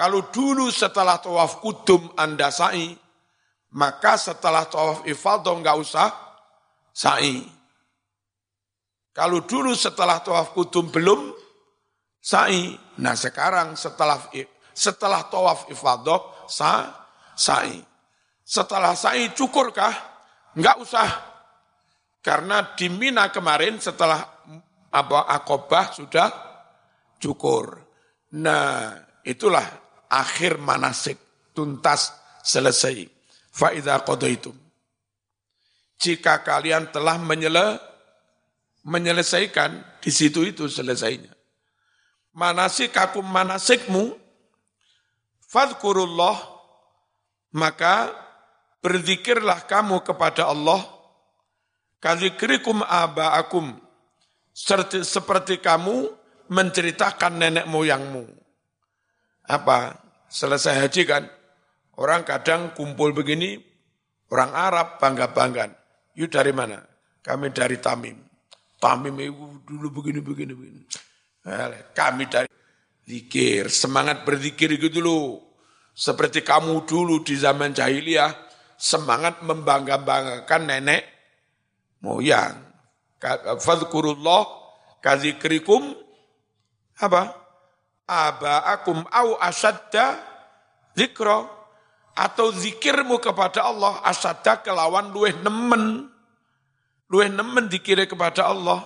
[0.00, 2.88] Kalau dulu setelah tawaf kudum Anda sa'i,
[3.76, 6.08] maka setelah tawaf ifadah enggak usah
[6.88, 7.44] sa'i.
[9.12, 11.36] Kalau dulu setelah tawaf kudum belum
[12.16, 14.24] sa'i, nah sekarang setelah
[14.72, 17.04] setelah tawaf ifadah sa,
[17.36, 17.76] sa'i.
[18.40, 19.92] Setelah sa'i cukurkah?
[20.56, 21.08] Enggak usah.
[22.24, 24.24] Karena di Mina kemarin setelah
[24.96, 26.28] apa akobah sudah
[27.20, 27.84] cukur.
[28.40, 28.96] Nah,
[29.28, 31.16] itulah akhir manasik
[31.54, 32.10] tuntas
[32.42, 33.06] selesai.
[33.54, 34.50] Faidah itu.
[36.00, 37.78] Jika kalian telah menyele,
[38.82, 41.30] menyelesaikan, di situ itu selesainya.
[42.32, 44.16] Manasik aku manasikmu,
[45.50, 46.40] fadkurullah,
[47.52, 48.14] maka
[48.80, 50.80] berzikirlah kamu kepada Allah,
[52.00, 53.76] kadzikrikum aba'akum,
[55.04, 56.08] seperti kamu
[56.48, 58.24] menceritakan nenek moyangmu.
[59.50, 59.98] Apa?
[60.30, 61.26] Selesai haji kan,
[61.98, 63.58] orang kadang kumpul begini,
[64.30, 65.74] orang Arab bangga-banggaan.
[66.14, 66.78] Yuk dari mana?
[67.18, 68.14] Kami dari Tamim.
[68.78, 70.82] Tamim itu dulu begini, begini, begini.
[71.90, 72.46] Kami dari
[73.10, 75.42] zikir, semangat berzikir itu dulu.
[75.90, 78.30] Seperti kamu dulu di zaman jahiliyah,
[78.78, 81.02] semangat membangga-banggakan nenek
[82.06, 82.54] moyang.
[83.58, 84.46] Fadhkurullah
[85.02, 85.92] kadzikrikum
[87.02, 87.39] apa?
[88.10, 90.18] Aba'akum au asadda
[90.98, 91.46] zikra
[92.18, 96.10] atau zikirmu kepada Allah asadda kelawan luweh nemen.
[97.06, 98.82] Luweh nemen dikiri kepada Allah.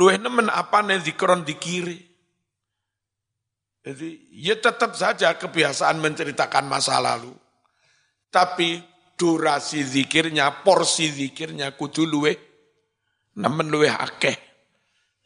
[0.00, 2.00] Luweh nemen apa nih zikron dikiri.
[3.84, 7.36] Jadi ya tetap saja kebiasaan menceritakan masa lalu.
[8.32, 8.80] Tapi
[9.14, 12.32] durasi zikirnya, porsi zikirnya kudu luwe,
[13.38, 14.34] nemen luwe akeh.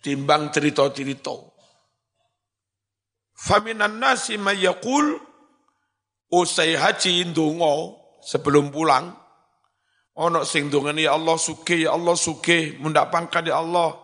[0.04, 1.47] Timbang cerita-cerita.
[3.38, 5.14] Faminan nasi mayakul,
[6.26, 9.14] usai haji ndonga sebelum pulang,
[10.18, 13.94] ono sing dongani ya Allah suke ya Allah suke mundak pangkat ya Allah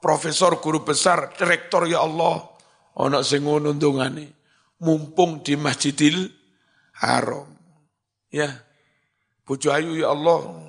[0.00, 2.58] profesor guru besar direktor ya Allah
[2.98, 4.26] Ono sing ngono ndongane
[4.82, 6.26] mumpung di Masjidil
[6.98, 7.46] Haram.
[8.34, 8.50] Ya.
[9.46, 10.66] Bojo ayu ya Allah.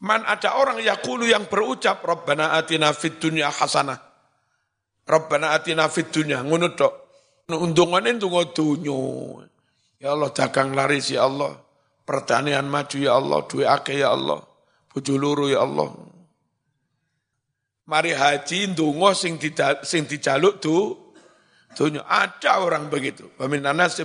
[0.00, 4.00] Man ada orang yakulu yang berucap Rabbana atina fid dunya hasanah.
[5.06, 6.42] Rabbana atina fid dunya.
[6.42, 6.94] Ngono tok.
[7.46, 8.98] Undungane ndonga donya.
[10.02, 11.54] Ya Allah dagang laris ya Allah.
[12.06, 14.42] Pertanian maju ya Allah, duwe akeh ya Allah.
[14.90, 15.94] Bojo loro ya Allah.
[17.86, 20.94] Mari haji ndonga sing tidak sing dijaluk tu
[21.78, 23.30] dunya ada orang begitu.
[23.38, 24.02] Wa min anasi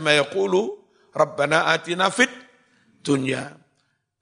[1.12, 2.30] rabbana atina fit
[3.02, 3.58] dunya.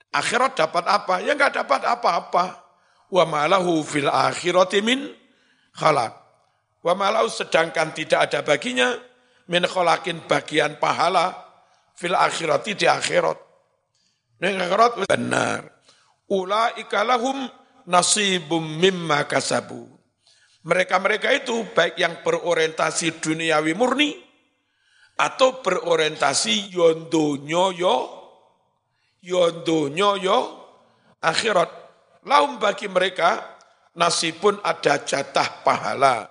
[0.09, 1.21] Akhirat dapat apa?
[1.21, 2.65] Ya enggak dapat apa-apa.
[3.11, 5.11] Wa malahu fil akhirati min
[5.75, 6.18] khalaq
[6.83, 8.95] wa malahu sedangkan tidak ada baginya
[9.51, 11.35] min khalakin bagian pahala
[11.95, 13.37] fil akhirati di akhirat
[14.39, 15.79] ning akhirat benar
[16.29, 17.49] ulaika lahum
[17.89, 19.89] nasibum mimma kasabu.
[20.61, 24.13] Mereka-mereka itu baik yang berorientasi duniawi murni
[25.17, 27.95] atau berorientasi yondonyo yo
[29.25, 30.39] yondonyo yo
[31.25, 31.71] akhirat.
[32.29, 33.57] Laum bagi mereka
[33.95, 36.27] nasibun ada jatah pahala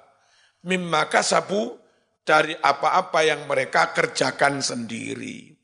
[0.65, 1.79] mimma kasabu
[2.23, 5.55] dari apa-apa yang mereka kerjakan sendiri.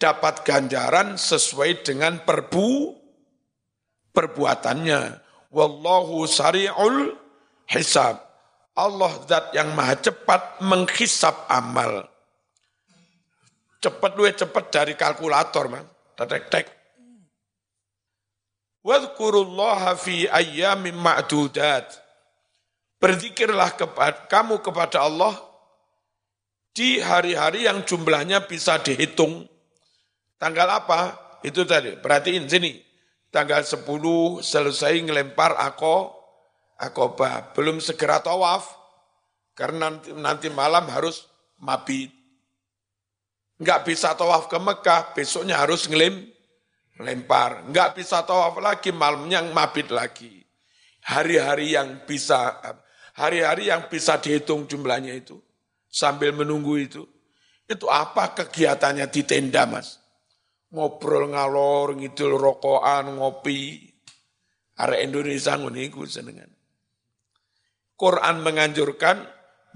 [0.00, 2.96] Dapat ganjaran sesuai dengan perbu
[4.10, 5.20] perbuatannya.
[5.52, 7.14] Wallahu sari'ul
[7.68, 8.18] hisab.
[8.72, 12.08] Allah zat yang maha cepat menghisap amal.
[13.82, 15.84] Cepat luwe cepat dari kalkulator, man.
[16.16, 16.66] Tek tek.
[18.82, 22.01] Wadhkurullaha fi ayyamin ma'dudat.
[23.02, 25.34] Berzikirlah kepada, kamu kepada Allah
[26.70, 29.42] di hari-hari yang jumlahnya bisa dihitung.
[30.38, 31.00] Tanggal apa?
[31.42, 31.98] Itu tadi.
[31.98, 32.78] Perhatiin sini
[33.32, 33.82] tanggal 10
[34.44, 36.14] selesai ngelempar ako,
[36.78, 37.50] akoba.
[37.56, 38.70] Belum segera tawaf,
[39.56, 41.26] karena nanti, nanti malam harus
[41.58, 42.12] mabit.
[43.56, 46.28] Enggak bisa tawaf ke Mekah, besoknya harus ngelem,
[47.00, 47.64] lempar.
[47.64, 50.44] Enggak bisa tawaf lagi, malamnya mabit lagi.
[51.02, 52.62] Hari-hari yang bisa,
[53.22, 55.38] hari-hari yang bisa dihitung jumlahnya itu,
[55.86, 57.06] sambil menunggu itu,
[57.70, 60.02] itu apa kegiatannya di tenda mas?
[60.72, 63.88] ngobrol ngalor ngidul rokokan ngopi.
[64.72, 66.48] Arek Indonesia ngono iku senengan
[67.92, 69.20] Quran menganjurkan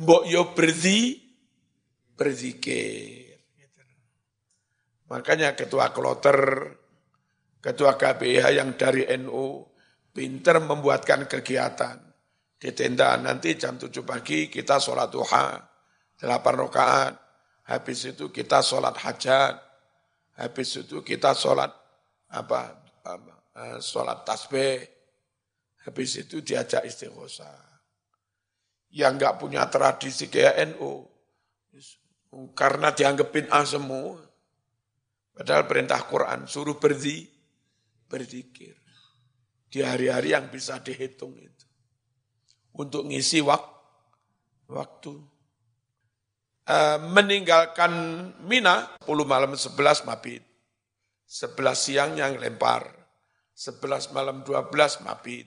[0.01, 1.21] mbok yo berzi
[2.17, 3.37] berzikir.
[5.07, 6.73] Makanya ketua kloter
[7.61, 9.63] ketua KPH yang dari NU
[10.11, 12.03] pinter membuatkan kegiatan
[12.57, 15.61] di tenda nanti jam 7 pagi kita sholat duha
[16.21, 17.15] 8 rakaat
[17.69, 19.67] habis itu kita sholat hajat
[20.37, 21.73] Habis itu kita sholat
[22.29, 22.77] apa,
[23.09, 24.85] apa eh, sholat tasbih.
[25.89, 27.49] Habis itu diajak istighosa.
[28.93, 31.05] Yang nggak punya tradisi kayak NU,
[32.53, 34.21] karena dianggapin ah semua.
[35.37, 37.29] Padahal perintah Quran suruh berdi,
[38.09, 38.77] berzikir.
[39.69, 41.56] Di hari-hari yang bisa dihitung itu.
[42.77, 43.63] Untuk ngisi wak,
[44.69, 45.17] waktu.
[46.67, 47.93] Eh, meninggalkan
[48.45, 50.43] Mina, 10 malam 11 mabit.
[51.27, 52.91] 11 siang yang lempar.
[53.57, 55.47] 11 malam 12 mabit.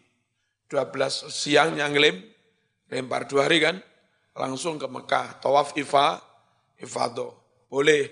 [0.70, 2.22] 12 siang yang lem,
[2.94, 3.82] lempar dua hari kan.
[4.38, 6.22] Langsung ke Mekah, tawaf ifa,
[6.78, 7.36] ifado.
[7.68, 8.08] Boleh.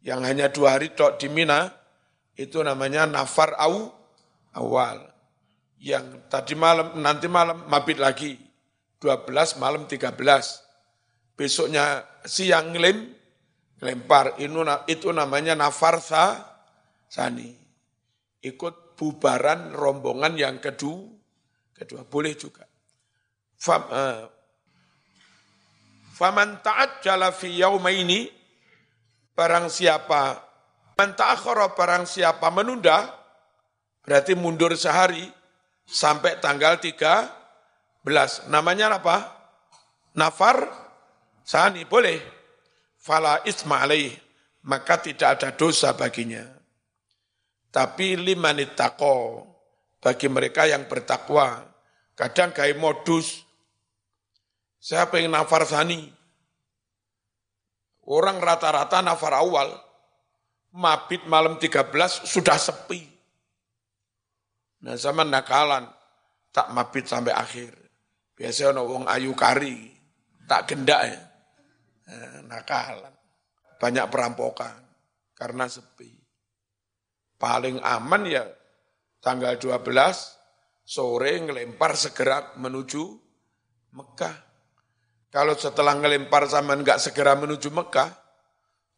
[0.00, 1.68] Yang hanya dua hari tok di Mina,
[2.38, 3.92] itu namanya nafar au,
[4.56, 5.04] awal.
[5.80, 8.36] Yang tadi malam, nanti malam mabit lagi.
[9.00, 10.12] 12 malam 13
[11.32, 13.16] besoknya siang lem,
[13.80, 16.44] lempar, itu namanya nafarsa
[17.08, 17.56] sani.
[18.44, 21.08] Ikut bubaran rombongan yang kedua,
[21.72, 22.68] kedua boleh juga.
[23.56, 24.28] Fam, uh,
[26.12, 28.28] Faman ta'at jala fi ini,
[29.32, 30.44] barang siapa,
[30.92, 33.20] man ta'akhara barang siapa menunda,
[34.00, 35.28] Berarti mundur sehari
[35.90, 38.46] sampai tanggal 13.
[38.46, 39.26] Namanya apa?
[40.14, 40.70] Nafar
[41.42, 41.82] sani.
[41.84, 42.22] Boleh.
[42.94, 44.14] Fala isma alaih.
[44.62, 46.46] Maka tidak ada dosa baginya.
[47.74, 49.42] Tapi limanit tako.
[49.98, 51.66] Bagi mereka yang bertakwa.
[52.14, 53.42] Kadang kayak modus.
[54.80, 56.08] Saya pengen nafar sani.
[58.06, 59.68] Orang rata-rata nafar awal.
[60.70, 61.90] Mabit malam 13
[62.30, 63.09] sudah sepi.
[64.80, 65.84] Nah zaman nakalan,
[66.50, 67.72] tak mabit sampai akhir.
[68.34, 69.92] Biasanya orang wong ayu kari,
[70.48, 71.20] tak gendak ya.
[72.10, 73.14] Nah, nakalan.
[73.76, 74.76] Banyak perampokan
[75.36, 76.12] karena sepi.
[77.40, 78.44] Paling aman ya
[79.20, 79.80] tanggal 12
[80.84, 83.04] sore ngelempar segera menuju
[83.96, 84.36] Mekah.
[85.30, 88.10] Kalau setelah ngelempar sama enggak segera menuju Mekah,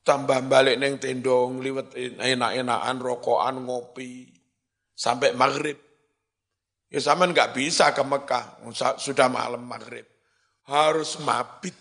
[0.00, 4.41] tambah balik neng tendong, liwet enak-enakan, rokokan, ngopi,
[5.02, 5.74] sampai maghrib.
[6.86, 8.62] Ya sama nggak bisa ke Mekah,
[9.02, 10.06] sudah malam maghrib.
[10.70, 11.74] Harus mabit.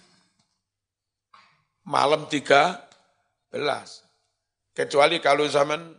[1.86, 2.82] Malam tiga
[3.54, 4.02] belas.
[4.74, 5.94] Kecuali kalau zaman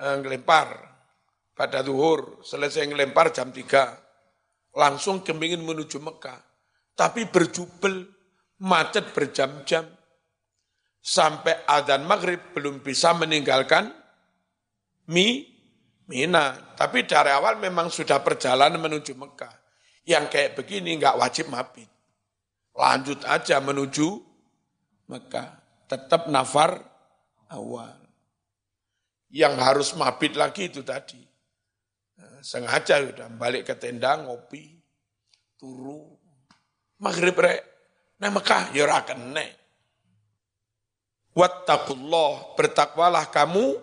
[0.00, 0.68] eh, ngelempar
[1.52, 3.94] pada zuhur, selesai ngelempar jam tiga,
[4.74, 6.40] langsung kemingin menuju Mekah.
[6.96, 8.08] Tapi berjubel,
[8.64, 9.84] macet berjam-jam.
[10.96, 13.92] Sampai adzan maghrib belum bisa meninggalkan
[15.12, 15.55] mi
[16.06, 16.54] Mina.
[16.78, 19.54] Tapi dari awal memang sudah perjalanan menuju Mekah.
[20.06, 21.90] Yang kayak begini nggak wajib mabit.
[22.74, 24.22] Lanjut aja menuju
[25.10, 25.48] Mekah.
[25.90, 26.78] Tetap nafar
[27.50, 27.94] awal.
[29.30, 31.18] Yang harus mabit lagi itu tadi.
[32.16, 34.78] Nah, sengaja udah balik ke tenda ngopi,
[35.58, 36.16] turu,
[37.02, 37.60] maghrib rek,
[38.22, 39.46] nah Mekah ya ora kene.
[41.36, 43.76] Wattaqullah, bertakwalah kamu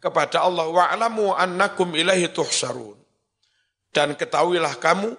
[0.00, 2.96] kepada Allah wa'lamu annakum ilahi tuhsarun.
[3.92, 5.12] Dan ketahuilah kamu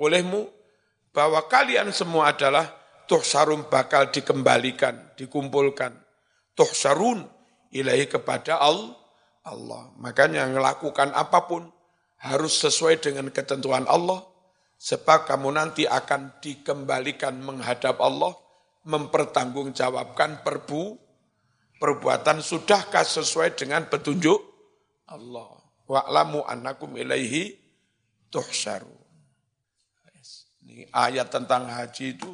[0.00, 0.48] olehmu
[1.14, 2.66] bahwa kalian semua adalah
[3.06, 5.92] tuhsarun bakal dikembalikan, dikumpulkan.
[6.56, 7.22] Tuhsarun
[7.70, 8.96] ilahi kepada Allah.
[9.44, 9.92] Allah.
[10.00, 11.68] Makanya melakukan apa pun
[12.24, 14.24] harus sesuai dengan ketentuan Allah.
[14.80, 18.36] Sebab kamu nanti akan dikembalikan menghadap Allah,
[18.84, 21.03] mempertanggungjawabkan perbu,
[21.84, 24.40] perbuatan sudahkah sesuai dengan petunjuk
[25.12, 25.52] Allah.
[25.84, 27.52] Wa'lamu annakum ilaihi
[28.32, 28.88] tuhsyaru.
[30.64, 32.32] Ini ayat tentang haji itu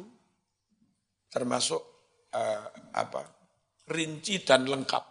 [1.27, 1.83] termasuk
[2.31, 2.63] uh,
[2.95, 3.27] apa?
[3.91, 5.03] rinci dan lengkap.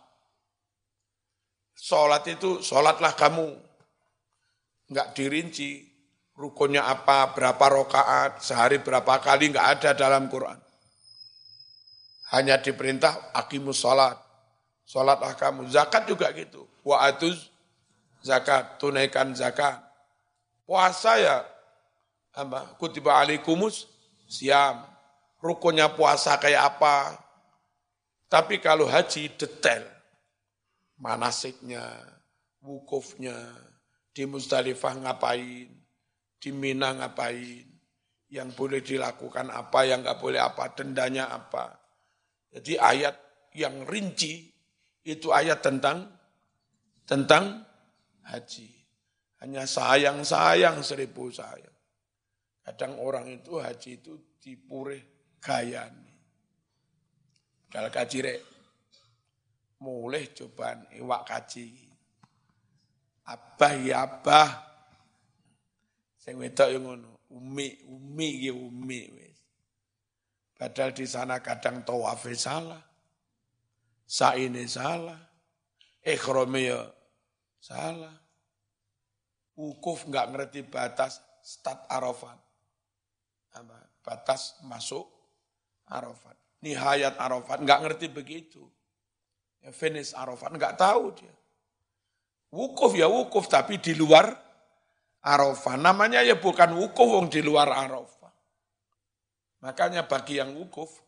[1.77, 3.45] Sholat itu, sholatlah kamu.
[4.89, 5.85] Enggak dirinci,
[6.33, 10.57] rukunnya apa, berapa rokaat, sehari berapa kali, enggak ada dalam Quran.
[12.33, 14.30] Hanya diperintah, akimus sholat
[14.91, 15.71] Sholatlah kamu.
[15.71, 16.67] Zakat juga gitu.
[16.83, 17.47] Wa atuz
[18.27, 18.83] zakat.
[18.83, 19.79] Tunaikan zakat.
[20.67, 21.47] Puasa ya.
[22.35, 22.75] Apa?
[22.75, 23.87] Kutiba alaikumus
[24.27, 24.83] siam.
[25.39, 27.23] Rukunnya puasa kayak apa.
[28.27, 29.87] Tapi kalau haji detail.
[31.01, 31.81] Manasiknya,
[32.61, 33.33] wukufnya,
[34.13, 35.73] di Musdalifah ngapain,
[36.37, 37.65] di Mina ngapain,
[38.29, 41.73] yang boleh dilakukan apa, yang nggak boleh apa, dendanya apa.
[42.53, 43.17] Jadi ayat
[43.57, 44.50] yang rinci
[45.05, 46.09] itu ayat tentang
[47.09, 47.65] tentang
[48.29, 48.69] haji.
[49.41, 51.77] Hanya sayang-sayang seribu sayang.
[52.61, 55.01] Kadang orang itu haji itu dipurih
[55.41, 56.13] gayani.
[57.73, 58.41] Kaji rek.
[59.81, 61.89] Mulai cobaan iwak kaji.
[63.33, 64.51] Abah ya abah.
[66.21, 67.11] Sing wedok yang ngono.
[67.31, 69.09] Umi, umi ya umi.
[70.53, 72.90] Padahal di sana kadang tawafe salah
[74.11, 75.19] ini salah.
[76.03, 76.83] Ikhrami ya
[77.63, 78.11] salah.
[79.55, 82.39] Wukuf nggak ngerti batas start Arafat.
[84.03, 85.07] Batas masuk
[85.87, 86.35] Arafat.
[86.67, 88.67] Nihayat Arafat nggak ngerti begitu.
[89.63, 91.35] Ya finish Arafat nggak tahu dia.
[92.51, 94.27] Wukuf ya wukuf tapi di luar
[95.23, 95.79] Arafah.
[95.79, 98.35] Namanya ya bukan wukuf wong di luar Arafah.
[99.61, 100.99] Makanya bagi yang wukuf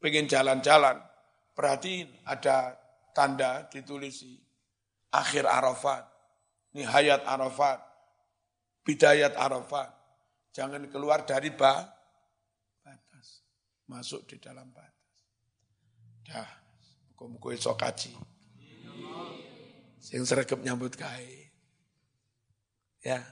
[0.00, 1.13] pengen jalan-jalan
[1.54, 2.74] Perhatiin ada
[3.14, 4.34] tanda ditulisi
[5.14, 6.02] akhir Arafat,
[6.74, 7.78] nihayat Arafat,
[8.82, 9.94] bidayat Arafat.
[10.50, 11.86] Jangan keluar dari ba,
[12.82, 13.46] batas.
[13.86, 15.18] Masuk di dalam batas.
[16.26, 16.50] Dah,
[17.14, 18.12] muka-muka esok kaji.
[20.02, 21.48] Sing sergap nyambut kai.
[23.00, 23.24] Ya.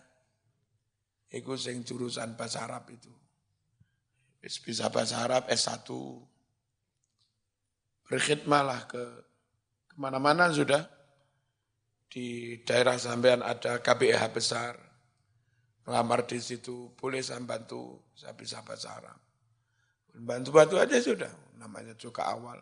[1.33, 3.13] Iku sing jurusan bahasa Arab itu.
[4.41, 5.89] Bisa bahasa Arab S1,
[8.13, 9.05] berkhidmatlah ke
[9.93, 10.85] ke mana-mana sudah
[12.09, 14.73] di daerah sampean ada KBH besar,
[15.85, 19.21] melamar di situ, boleh saya bantu, saya bisa bahasa Arab.
[20.13, 22.61] Bantu-bantu aja sudah, namanya juga awal.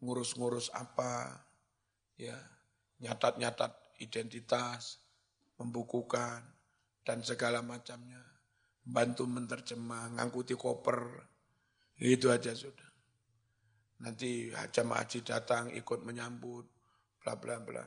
[0.00, 1.40] Ngurus-ngurus apa,
[2.16, 2.36] ya
[3.04, 5.00] nyatat-nyatat identitas,
[5.60, 6.44] membukukan,
[7.04, 8.20] dan segala macamnya.
[8.84, 11.28] Bantu menterjemah, ngangkuti koper,
[12.00, 12.93] itu aja sudah.
[14.02, 16.66] Nanti jamaah haji datang ikut menyambut,
[17.22, 17.84] bla bla bla.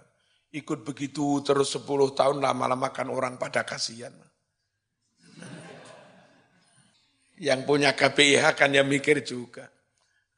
[0.55, 1.83] Ikut begitu terus 10
[2.15, 4.15] tahun lama-lama kan orang pada kasihan.
[7.37, 9.67] Yang punya KPIH kan ya mikir juga.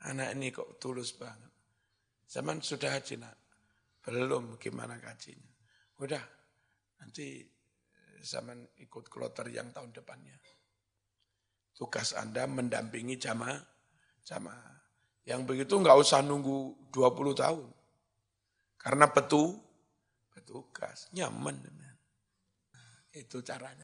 [0.09, 1.51] Anak ini kok tulus banget.
[2.28, 3.36] Zaman sudah haji nak?
[4.03, 5.51] Belum, gimana gajinya?
[5.99, 6.24] Udah,
[7.03, 7.43] nanti
[8.24, 10.36] zaman ikut kloter yang tahun depannya.
[11.76, 13.59] Tugas Anda mendampingi jamaah,
[14.24, 14.79] jamaah.
[15.30, 17.70] Yang begitu nggak usah nunggu 20 tahun.
[18.82, 19.54] Karena petu,
[20.34, 21.62] petugas, nyaman.
[23.14, 23.78] Itu caranya.